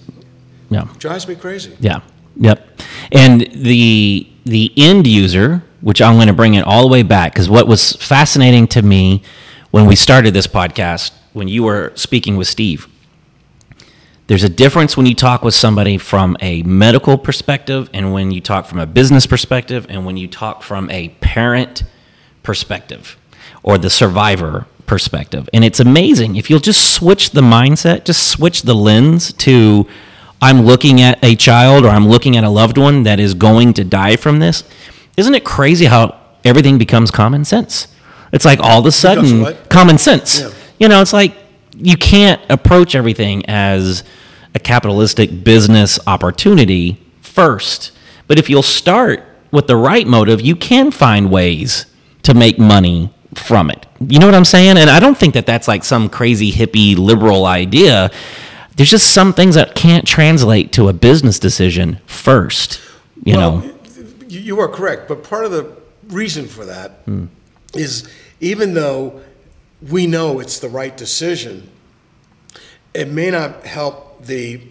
[0.69, 0.85] Yeah.
[0.99, 1.75] drives me crazy.
[1.79, 1.99] Yeah.
[2.37, 2.81] Yep.
[3.11, 7.33] And the the end user, which I'm going to bring it all the way back
[7.33, 9.21] because what was fascinating to me
[9.71, 12.87] when we started this podcast, when you were speaking with Steve,
[14.27, 18.39] there's a difference when you talk with somebody from a medical perspective and when you
[18.39, 21.83] talk from a business perspective and when you talk from a parent
[22.43, 23.17] perspective
[23.61, 25.49] or the survivor perspective.
[25.53, 29.87] And it's amazing if you'll just switch the mindset, just switch the lens to
[30.41, 33.73] I'm looking at a child or I'm looking at a loved one that is going
[33.73, 34.63] to die from this.
[35.17, 37.87] Isn't it crazy how everything becomes common sense?
[38.31, 40.39] It's like all of a sudden common sense.
[40.39, 40.51] Yeah.
[40.81, 41.35] You know, it's like
[41.77, 44.03] you can't approach everything as
[44.55, 47.91] a capitalistic business opportunity first.
[48.25, 51.85] But if you'll start with the right motive, you can find ways
[52.23, 53.85] to make money from it.
[53.99, 54.77] You know what I'm saying?
[54.77, 58.09] And I don't think that that's like some crazy hippie liberal idea.
[58.75, 62.81] There's just some things that can't translate to a business decision first.
[63.23, 63.73] You Well, know,
[64.27, 65.77] You you are correct, but part of the
[66.07, 67.25] reason for that hmm.
[67.75, 68.09] is
[68.39, 69.21] even though
[69.89, 71.69] we know it's the right decision,
[72.93, 74.61] it may not help the,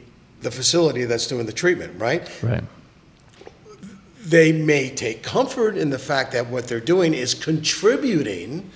[0.43, 2.29] the facility that's doing the treatment, right?
[2.43, 2.65] right?
[4.25, 8.71] They may take comfort in the fact that what they're doing is contributing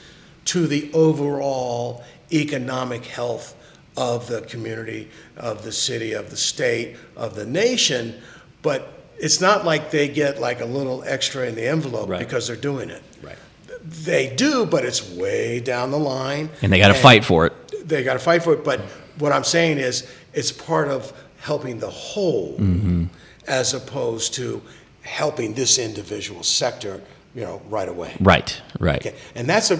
[0.46, 3.54] to the overall economic health
[3.96, 8.20] of the community, of the city, of the state, of the nation,
[8.62, 12.18] but it's not like they get like a little extra in the envelope Right.
[12.18, 13.02] because they're doing it.
[13.84, 16.48] They do, but it's way down the line.
[16.62, 17.52] And they got to fight for it.
[17.88, 18.64] They got to fight for it.
[18.64, 18.80] But
[19.18, 23.04] what I'm saying is, it's part of helping the whole, Mm-hmm.
[23.46, 24.62] as opposed to
[25.02, 27.02] helping this individual sector,
[27.34, 28.16] you know, right away.
[28.20, 29.04] Right, right.
[29.06, 29.78] Okay, and that's a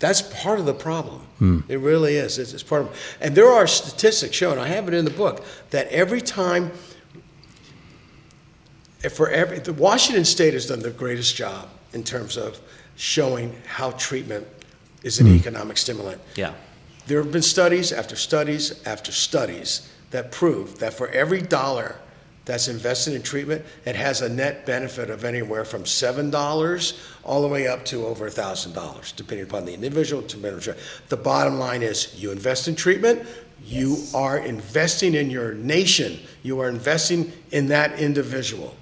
[0.00, 1.20] that's part of the problem.
[1.38, 1.60] Hmm.
[1.68, 2.38] It really is.
[2.38, 4.58] It's, it's part of, and there are statistics showing.
[4.58, 6.72] I have it in the book that every time,
[9.02, 12.60] if for every, the Washington State has done the greatest job in terms of
[13.00, 14.46] showing how treatment
[15.02, 15.36] is an Hmm.
[15.36, 16.20] economic stimulant.
[16.36, 16.52] Yeah.
[17.06, 19.80] There have been studies after studies after studies
[20.10, 21.96] that prove that for every dollar
[22.44, 26.92] that's invested in treatment, it has a net benefit of anywhere from seven dollars
[27.24, 30.20] all the way up to over a thousand dollars, depending upon the individual.
[30.22, 30.74] To
[31.08, 33.26] the bottom line is, you invest in treatment,
[33.64, 36.18] you are investing in your nation.
[36.42, 38.74] You are investing in that individual.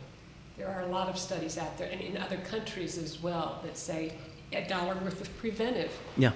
[0.69, 3.79] There are a lot of studies out there, and in other countries as well, that
[3.79, 4.13] say
[4.53, 6.33] a dollar worth of preventive Yeah.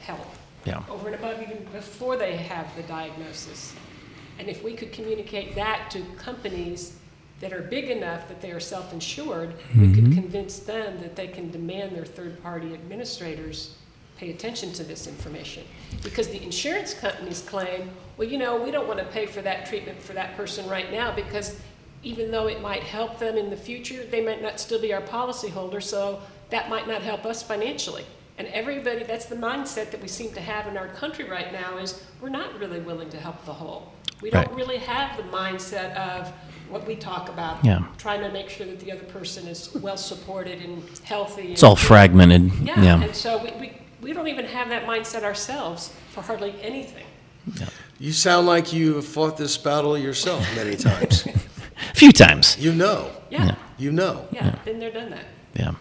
[0.00, 0.38] health.
[0.66, 0.82] Yeah.
[0.90, 3.72] Over and above even before they have the diagnosis.
[4.38, 6.98] And if we could communicate that to companies
[7.40, 10.20] that are big enough that they are self-insured, we could mm-hmm.
[10.20, 13.76] convince them that they can demand their third-party administrators
[14.18, 15.64] pay attention to this information.
[16.02, 19.64] Because the insurance companies claim, well, you know, we don't want to pay for that
[19.64, 21.58] treatment for that person right now because
[22.02, 25.02] even though it might help them in the future, they might not still be our
[25.02, 28.04] policyholder, so that might not help us financially.
[28.38, 31.76] And everybody, that's the mindset that we seem to have in our country right now
[31.76, 33.92] is we're not really willing to help the whole.
[34.20, 36.32] We don't really have the mindset of
[36.68, 37.84] what we talk about, Yeah.
[37.98, 41.52] trying to make sure that the other person is well supported and healthy.
[41.52, 42.50] It's all fragmented.
[42.62, 43.02] Yeah, Yeah.
[43.02, 47.04] and so we, we, we don't even have that mindset ourselves for hardly anything.
[47.98, 51.26] You sound like you have fought this battle yourself many times.
[52.02, 52.56] A few times.
[52.58, 53.12] you know.
[53.30, 54.26] Yeah, You know.
[54.32, 55.24] yeah, been there, done that.
[55.54, 55.74] Yeah.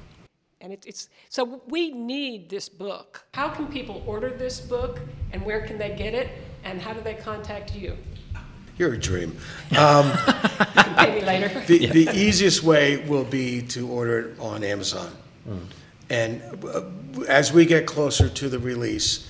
[0.62, 3.26] And it, it's so we need this book.
[3.34, 5.00] How can people order this book,
[5.32, 6.30] and where can they get it,
[6.64, 7.98] and how do they contact you?
[8.78, 9.36] You're a dream.
[9.72, 11.50] You can pay me later.
[11.66, 15.12] The, the easiest way will be to order it on Amazon.
[16.12, 16.84] And uh,
[17.28, 19.28] as we get closer to the release,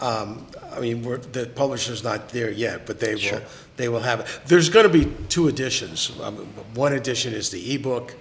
[0.00, 3.42] um, I mean, we're, the publisher's not there yet, but they will,
[3.76, 4.40] they will have it.
[4.46, 6.12] There's going to be two editions.
[6.22, 6.36] Um,
[6.74, 8.14] One edition is the ebook,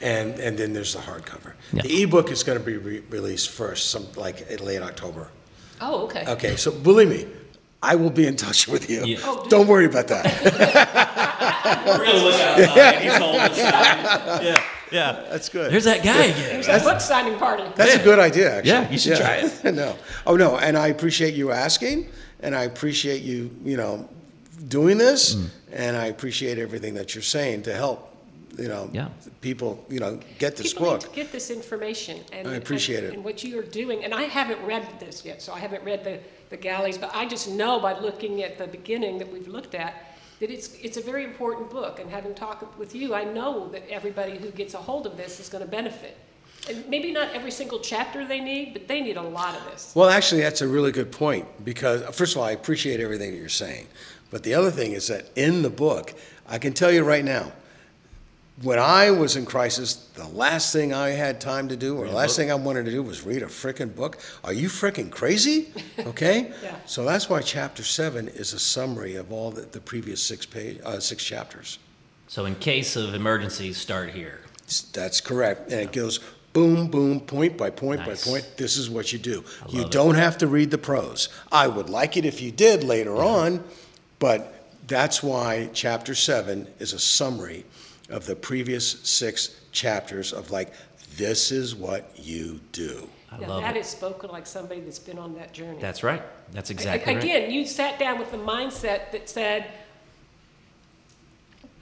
[0.00, 1.54] and, and then there's the hardcover.
[1.72, 1.82] Yeah.
[1.82, 5.28] The ebook is going to be re- released first, some, like in late October.
[5.80, 6.24] Oh, okay.
[6.28, 7.26] Okay, so believe me,
[7.82, 9.04] I will be in touch with you.
[9.04, 9.18] Yeah.
[9.24, 10.24] Oh, do- Don't worry about that.
[11.86, 13.02] We're gonna look outside.
[13.02, 13.58] He's holding us
[14.42, 14.64] Yeah,
[14.94, 15.24] yeah.
[15.30, 15.70] That's good.
[15.72, 16.60] There's that guy again.
[16.62, 17.64] There's a book signing party.
[17.76, 18.70] That's a good idea, actually.
[18.70, 19.64] Yeah, you should try it.
[19.74, 19.96] no.
[20.26, 22.08] Oh, no, and I appreciate you asking,
[22.40, 24.08] and I appreciate you, you know,
[24.68, 25.48] doing this, Mm.
[25.72, 28.14] and I appreciate everything that you're saying to help,
[28.56, 29.08] you know, Yeah.
[29.40, 31.10] people, you know, get this People need book.
[31.10, 32.20] to get this information.
[32.32, 33.14] And, I appreciate and, it.
[33.14, 36.04] And what you are doing, and I haven't read this yet, so I haven't read
[36.04, 36.18] the,
[36.50, 40.13] the galleys, but I just know by looking at the beginning that we've looked at,
[40.40, 42.00] that it's, it's a very important book.
[42.00, 45.40] And having talked with you, I know that everybody who gets a hold of this
[45.40, 46.16] is going to benefit.
[46.68, 49.92] And maybe not every single chapter they need, but they need a lot of this.
[49.94, 53.36] Well, actually, that's a really good point, because, first of all, I appreciate everything that
[53.36, 53.86] you're saying.
[54.30, 56.14] But the other thing is that in the book,
[56.48, 57.52] I can tell you right now,
[58.62, 62.14] when I was in crisis, the last thing I had time to do, or the
[62.14, 64.18] last thing I wanted to do, was read a frickin' book.
[64.44, 65.68] Are you frickin' crazy?
[66.04, 66.52] Okay.
[66.62, 66.76] Yeah.
[66.86, 70.78] So that's why chapter seven is a summary of all the, the previous six page,
[70.84, 71.78] uh, six chapters.
[72.26, 74.40] So in case of emergencies, start here.
[74.92, 76.20] That's correct, and it goes
[76.52, 78.24] boom, boom, point by point Nice.
[78.24, 78.56] by point.
[78.56, 79.44] This is what you do.
[79.68, 79.90] You it.
[79.90, 81.28] don't have to read the prose.
[81.50, 83.64] I would like it if you did later on,
[84.18, 87.64] but that's why chapter seven is a summary
[88.10, 90.72] of the previous six chapters of like,
[91.16, 93.08] this is what you do.
[93.30, 93.80] I Yeah, love that it.
[93.80, 95.78] is spoken like somebody that's been on that journey.
[95.80, 96.22] That's right.
[96.52, 97.22] That's exactly right.
[97.24, 99.66] Again, you sat down with the mindset that said,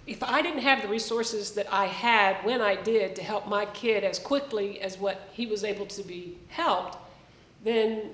[0.07, 3.67] if I didn't have the resources that I had when I did to help my
[3.67, 6.99] kid as quickly as what he was able to be helped,
[7.63, 8.11] then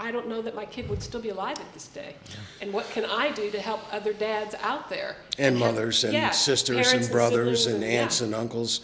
[0.00, 2.14] I don't know that my kid would still be alive at this day.
[2.62, 5.14] And what can I do to help other dads out there?
[5.38, 8.26] And mothers and yeah, sisters and brothers siblings and aunts yeah.
[8.26, 8.80] and uncles.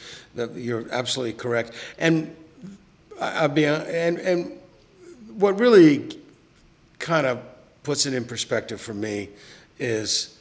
[0.54, 1.72] You're absolutely correct.
[1.98, 2.36] And
[3.18, 4.58] I'll be, and, and
[5.36, 6.18] what really
[6.98, 7.40] kind of
[7.82, 9.30] puts it in perspective for me
[9.78, 10.38] is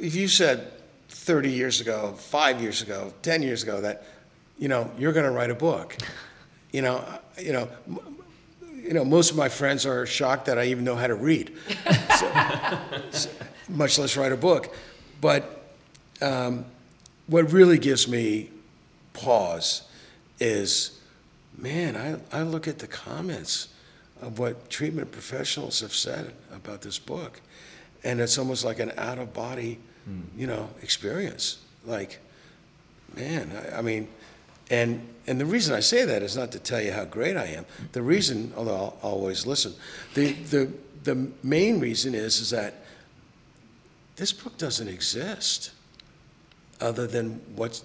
[0.00, 0.72] if you said
[1.08, 4.04] 30 years ago, five years ago, 10 years ago that,
[4.58, 5.96] you know, you're going to write a book,
[6.72, 7.04] you know,
[7.38, 7.68] you know,
[8.82, 11.52] you know, most of my friends are shocked that I even know how to read,
[12.18, 12.78] so,
[13.10, 13.30] so-
[13.68, 14.74] much less write a book.
[15.20, 15.64] But
[16.20, 16.64] um,
[17.26, 18.50] what really gives me
[19.12, 19.82] pause
[20.40, 21.00] is,
[21.56, 23.68] man, I, I look at the comments
[24.20, 27.40] of what treatment professionals have said about this book,
[28.04, 29.78] and it's almost like an out of body,
[30.36, 31.58] you know, experience.
[31.86, 32.18] Like,
[33.16, 34.08] man, I, I mean,
[34.72, 37.44] and and the reason I say that is not to tell you how great I
[37.44, 37.64] am.
[37.92, 39.74] The reason, although I'll, I'll always listen,
[40.14, 40.72] the the
[41.04, 42.74] the main reason is is that
[44.16, 45.70] this book doesn't exist,
[46.80, 47.82] other than what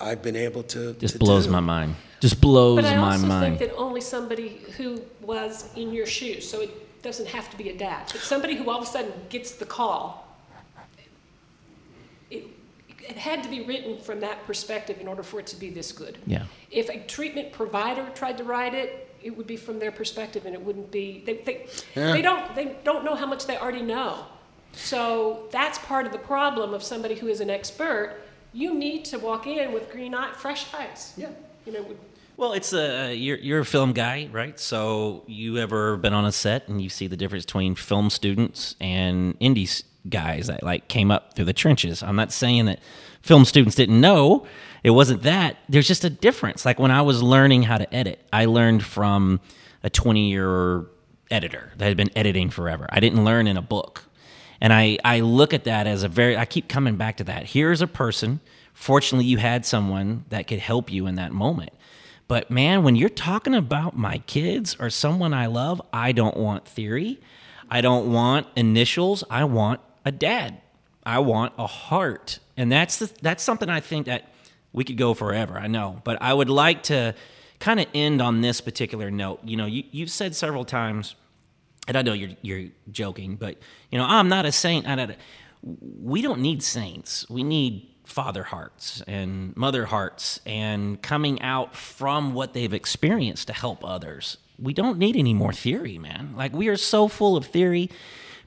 [0.00, 0.94] I've been able to.
[0.94, 1.52] Just to blows do.
[1.52, 1.96] my mind.
[2.20, 3.58] Just blows But I my also mind.
[3.58, 7.70] think that only somebody who was in your shoes, so it doesn't have to be
[7.70, 10.29] a dad, but somebody who all of a sudden gets the call, it,
[13.10, 15.90] it had to be written from that perspective in order for it to be this
[15.92, 16.16] good.
[16.26, 16.44] Yeah.
[16.70, 18.88] If a treatment provider tried to write it,
[19.22, 22.12] it would be from their perspective and it wouldn't be, they, they, Yeah.
[22.12, 24.24] they don't, they don't know how much they already know.
[24.72, 28.16] So that's part of the problem of somebody who is an expert.
[28.52, 31.12] You need to walk in with green eye, fresh eyes.
[31.16, 31.30] Yeah.
[31.66, 31.98] You know, with-
[32.36, 34.58] Well, it's a you're you're a film guy, right?
[34.58, 38.76] So you ever been on a set and you see the difference between film students
[38.80, 42.02] and indie s- guys that like came up through the trenches.
[42.02, 42.80] I'm not saying that
[43.22, 44.46] film students didn't know.
[44.82, 45.58] It wasn't that.
[45.68, 46.64] There's just a difference.
[46.64, 49.40] Like when I was learning how to edit, I learned from
[49.82, 50.86] a 20 year
[51.30, 52.86] editor that had been editing forever.
[52.90, 54.04] I didn't learn in a book.
[54.60, 57.46] And I, I look at that as a very, I keep coming back to that.
[57.46, 58.40] Here's a person.
[58.74, 61.70] Fortunately, you had someone that could help you in that moment.
[62.28, 66.66] But man, when you're talking about my kids or someone I love, I don't want
[66.66, 67.20] theory.
[67.70, 69.24] I don't want initials.
[69.30, 70.60] I want a dad.
[71.04, 72.38] I want a heart.
[72.56, 74.32] And that's the, that's something I think that
[74.72, 75.58] we could go forever.
[75.58, 77.14] I know, but I would like to
[77.58, 79.40] kind of end on this particular note.
[79.44, 81.14] You know, you, you've said several times
[81.90, 83.56] and I know you're you're joking, but
[83.90, 84.86] you know I'm not a saint.
[84.86, 85.16] I don't,
[85.62, 87.28] we don't need saints.
[87.28, 93.52] We need father hearts and mother hearts and coming out from what they've experienced to
[93.52, 94.36] help others.
[94.58, 96.34] We don't need any more theory, man.
[96.36, 97.90] Like we are so full of theory.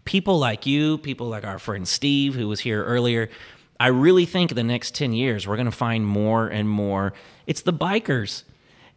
[0.05, 3.29] People like you, people like our friend Steve, who was here earlier.
[3.79, 7.13] I really think the next 10 years, we're going to find more and more.
[7.47, 8.43] It's the bikers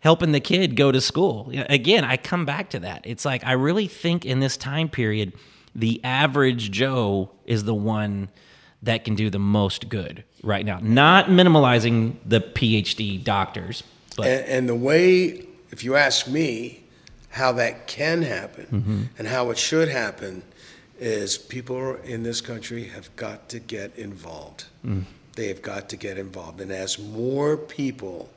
[0.00, 1.50] helping the kid go to school.
[1.68, 3.02] Again, I come back to that.
[3.04, 5.32] It's like I really think in this time period,
[5.74, 8.28] the average Joe is the one
[8.82, 10.78] that can do the most good right now.
[10.80, 13.82] Not minimalizing the PhD doctors,
[14.16, 16.84] but And, and the way, if you ask me,
[17.30, 19.02] how that can happen Mm-hmm.
[19.18, 20.42] and how it should happen
[20.98, 24.64] is people in this country have got to get involved.
[24.84, 25.04] Mm.
[25.34, 26.60] They have got to get involved.
[26.60, 28.30] And as more people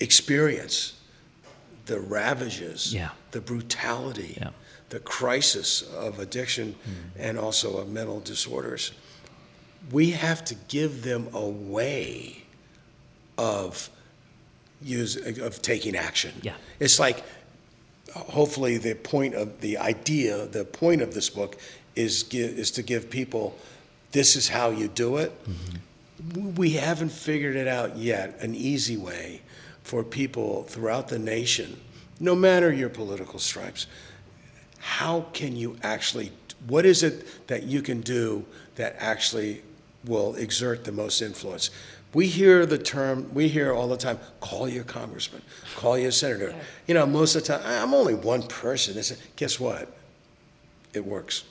[0.00, 0.94] experience
[1.86, 3.10] the ravages, Yeah.
[3.30, 4.50] the brutality, Yeah.
[4.90, 6.74] the crisis of addiction
[7.18, 8.92] and also of mental disorders,
[9.90, 12.42] we have to give them a way
[13.38, 13.88] of
[14.82, 16.32] use of taking action.
[16.42, 16.54] Yeah.
[16.80, 17.22] It's like
[18.16, 21.56] hopefully the point of the idea, the point of this book
[21.94, 23.56] is give, is to give people
[24.12, 25.32] this is how you do it.
[25.44, 26.54] Mm-hmm.
[26.54, 29.42] We haven't figured it out yet, an easy way
[29.82, 31.78] for people throughout the nation,
[32.18, 33.86] no matter your political stripes.
[34.78, 36.32] How can you actually
[36.66, 38.44] what is it that you can do
[38.76, 39.62] that actually
[40.04, 41.70] will exert the most influence?
[42.16, 45.42] We hear the term, we hear all the time, call your congressman,
[45.74, 46.54] call your senator.
[46.86, 48.94] You know, most of the time, I'm only one person.
[48.94, 49.94] They say, guess what?
[50.94, 51.44] It works.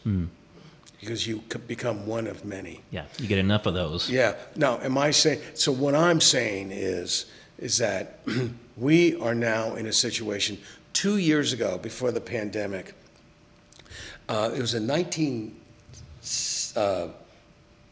[1.00, 2.82] Because you become one of many.
[2.90, 4.10] yeah, you get enough of those.
[4.10, 4.34] Yeah.
[4.56, 7.28] Now, am I saying, so what I'm saying is,
[7.60, 8.22] is that
[8.76, 10.58] we are now in a situation,
[10.94, 12.96] two years ago, before the pandemic,
[14.28, 15.56] uh, it was in 19,
[16.76, 17.08] uh,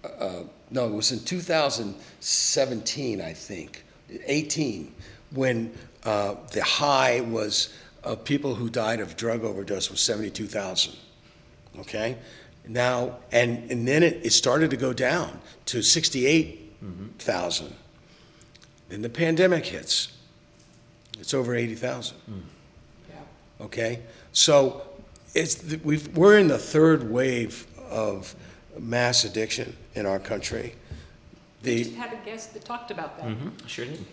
[0.03, 0.43] uh,
[0.73, 3.83] no, it was in 2017, I think,
[4.25, 4.93] 18,
[5.31, 5.71] when
[6.03, 7.69] uh, the high was
[8.03, 10.93] of people who died of drug overdose was 72,000.
[11.79, 12.17] Okay?
[12.67, 17.73] Now, and, and then it, it started to go down to 68,000.
[18.89, 20.09] Then the pandemic hits.
[21.19, 22.17] It's over 80,000.
[23.61, 23.99] Okay?
[24.31, 24.81] So
[25.35, 28.33] it's, the- we've, we're in the third wave of
[28.79, 30.75] mass addiction in our country.
[31.61, 33.27] The, We The, had a guest that talked about that.
[33.27, 33.67] Mm-hmm.
[33.67, 34.05] Sure did.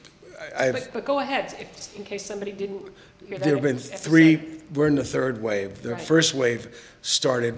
[0.57, 2.82] I've, But, but go ahead, if, in case somebody didn't
[3.27, 3.45] hear that.
[3.45, 3.99] There have been episode.
[3.99, 4.41] three,
[4.74, 5.82] we're in the third wave.
[5.82, 6.01] The Right.
[6.01, 6.69] first wave
[7.03, 7.55] started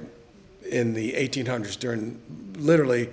[0.68, 2.20] in the 1800s during
[2.56, 3.08] literally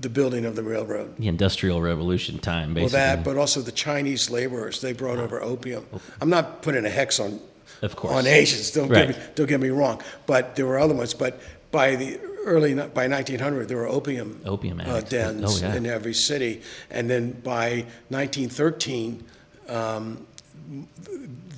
[0.00, 1.16] the building of the railroad.
[1.18, 2.96] The Industrial Revolution time, basically.
[2.98, 5.86] Well, that, but also the Chinese laborers, they brought over opium.
[5.92, 6.00] Oh.
[6.20, 7.38] I'm not putting a hex on,
[7.82, 8.14] Of course.
[8.14, 10.00] on Asians, don't get me, don't get me wrong.
[10.26, 11.38] But there were other ones, but
[11.70, 14.40] by the early, by 1900, there were opium.
[14.44, 15.74] Opium uh, dens Oh, yeah.
[15.76, 16.62] in every city.
[16.90, 19.24] And then by 1913,
[19.68, 20.26] um,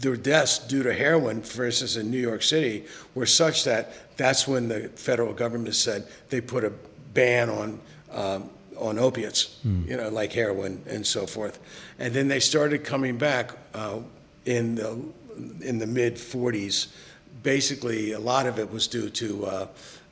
[0.01, 2.85] their deaths due to heroin, for instance, in New York City,
[3.15, 6.73] were such that that's when the federal government said they put a
[7.15, 7.81] ban on
[8.11, 11.59] um, on opiates, you know, like heroin and so forth.
[11.99, 14.01] And then they started coming back uh,
[14.45, 14.99] in the
[15.61, 16.89] in the mid 40s.
[17.43, 19.67] Basically, a lot of it was due to uh,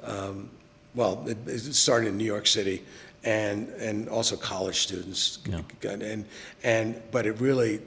[0.05, 0.51] um,
[0.95, 2.83] well, it, it started in New York City,
[3.25, 5.61] and and also college students, Yeah.
[5.91, 6.25] and
[6.63, 7.81] and but it really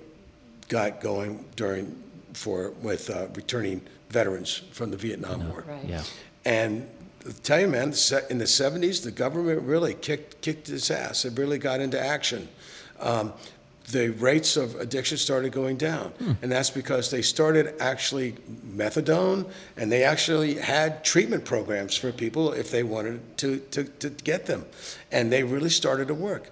[0.70, 2.02] got going during
[2.34, 5.64] for with uh, returning veterans from the Vietnam War.
[5.68, 5.86] Right.
[5.86, 6.04] Yeah.
[6.46, 6.90] And
[7.28, 7.94] I tell you, man,
[8.30, 11.26] in the 70s, the government really kicked kicked its ass.
[11.26, 12.48] It really got into action.
[13.00, 13.34] Um,
[13.91, 18.34] the rates of addiction started going down, and that's because they started actually
[18.65, 24.10] methadone, and they actually had treatment programs for people if they wanted to, to, to
[24.10, 24.65] get them,
[25.11, 26.49] and they really started to work.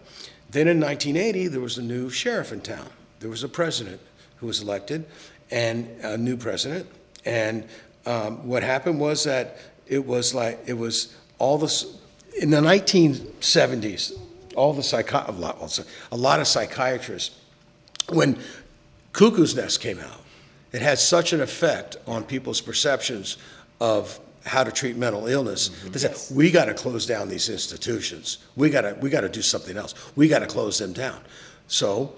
[0.50, 2.90] Then in 1980, there was a new sheriff in town.
[3.22, 4.02] There was a president
[4.38, 5.06] who was elected,
[5.52, 6.88] and a new president.
[7.26, 7.68] And
[8.06, 11.98] um, what happened was that it was like it was all this
[12.40, 14.18] in the 1970s.
[14.56, 15.80] All the psychi- a lot,
[16.12, 17.38] a lot of psychiatrists,
[18.10, 18.38] when
[19.14, 20.22] Cuckoo's Nest came out,
[20.72, 23.38] it had such an effect on people's perceptions
[23.80, 25.70] of how to treat mental illness.
[25.70, 25.92] Mm-hmm.
[25.92, 28.40] They said, "We got to close down these institutions.
[28.56, 29.94] We got to we got to do something else.
[30.16, 31.22] We got to close them down."
[31.68, 32.14] So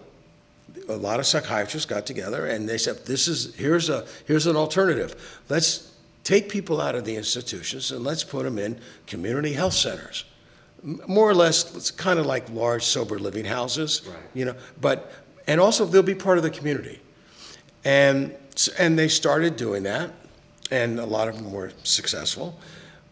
[0.88, 4.56] a lot of psychiatrists got together and they said, "This is here's a here's an
[4.56, 5.42] alternative.
[5.50, 5.92] Let's
[6.24, 10.24] take people out of the institutions and let's put them in community health centers,
[10.84, 11.76] more or less.
[11.76, 14.56] It's kind of like large sober living houses, you know.
[14.80, 15.12] But
[15.48, 17.00] and also they'll be part of the community,
[17.84, 18.36] and
[18.78, 20.12] and they started doing that,
[20.72, 22.60] and a lot of them were successful.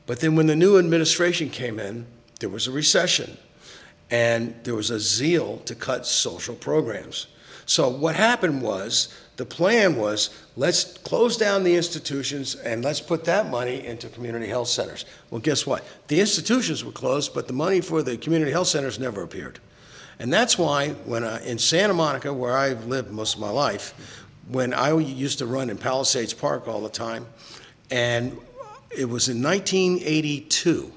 [0.05, 2.05] But then when the new administration came in,
[2.39, 3.37] there was a recession
[4.09, 7.27] and there was a zeal to cut social programs.
[7.65, 13.25] So what happened was the plan was let's close down the institutions and let's put
[13.25, 15.03] that money into community health centers.
[15.31, 15.83] Well, guess what?
[16.09, 19.57] The institutions were closed, but the money for the community health centers never appeared.
[20.19, 23.95] And that's why when I, in Santa Monica, where I've lived most of my life,
[24.47, 27.25] when I used to run in Palisades Park all the time,
[27.89, 28.37] and
[28.95, 30.93] it was in 1982,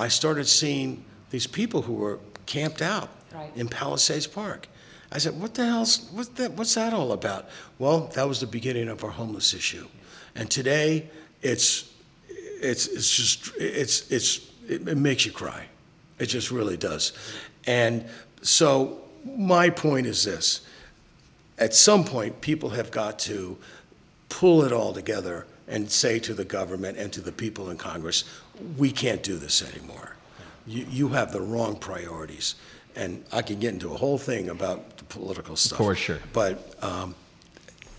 [0.00, 3.52] I started seeing these people who were camped out Right.
[3.54, 4.66] in Palisades Park.
[5.12, 6.52] I said, "What the hell's what's that?
[6.52, 9.86] What's that all about?" Well, that was the beginning of our homeless issue,
[10.34, 11.10] and today
[11.42, 11.92] it's
[12.28, 15.66] it's it's just it's it's it, it makes you cry.
[16.18, 17.12] It just really does.
[17.66, 18.06] And
[18.42, 19.00] so
[19.36, 20.62] my point is this:
[21.58, 23.56] at some point, people have got to
[24.28, 28.24] pull it all together and say to the government and to the people in Congress,
[28.76, 30.16] we can't do this anymore.
[30.66, 32.54] You, you have the wrong priorities.
[32.96, 35.76] And I could get into a whole thing about the political stuff.
[35.76, 36.18] For sure.
[36.32, 37.14] But um,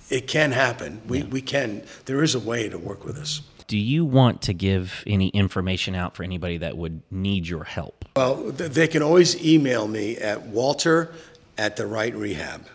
[0.10, 1.02] it can happen.
[1.08, 3.42] We, we can, there is a way to work with this.
[3.68, 8.06] Do you want to give any information out for anybody that would need your help?
[8.16, 11.14] Well, they can always email me at walter
[11.58, 12.66] at the right rehab.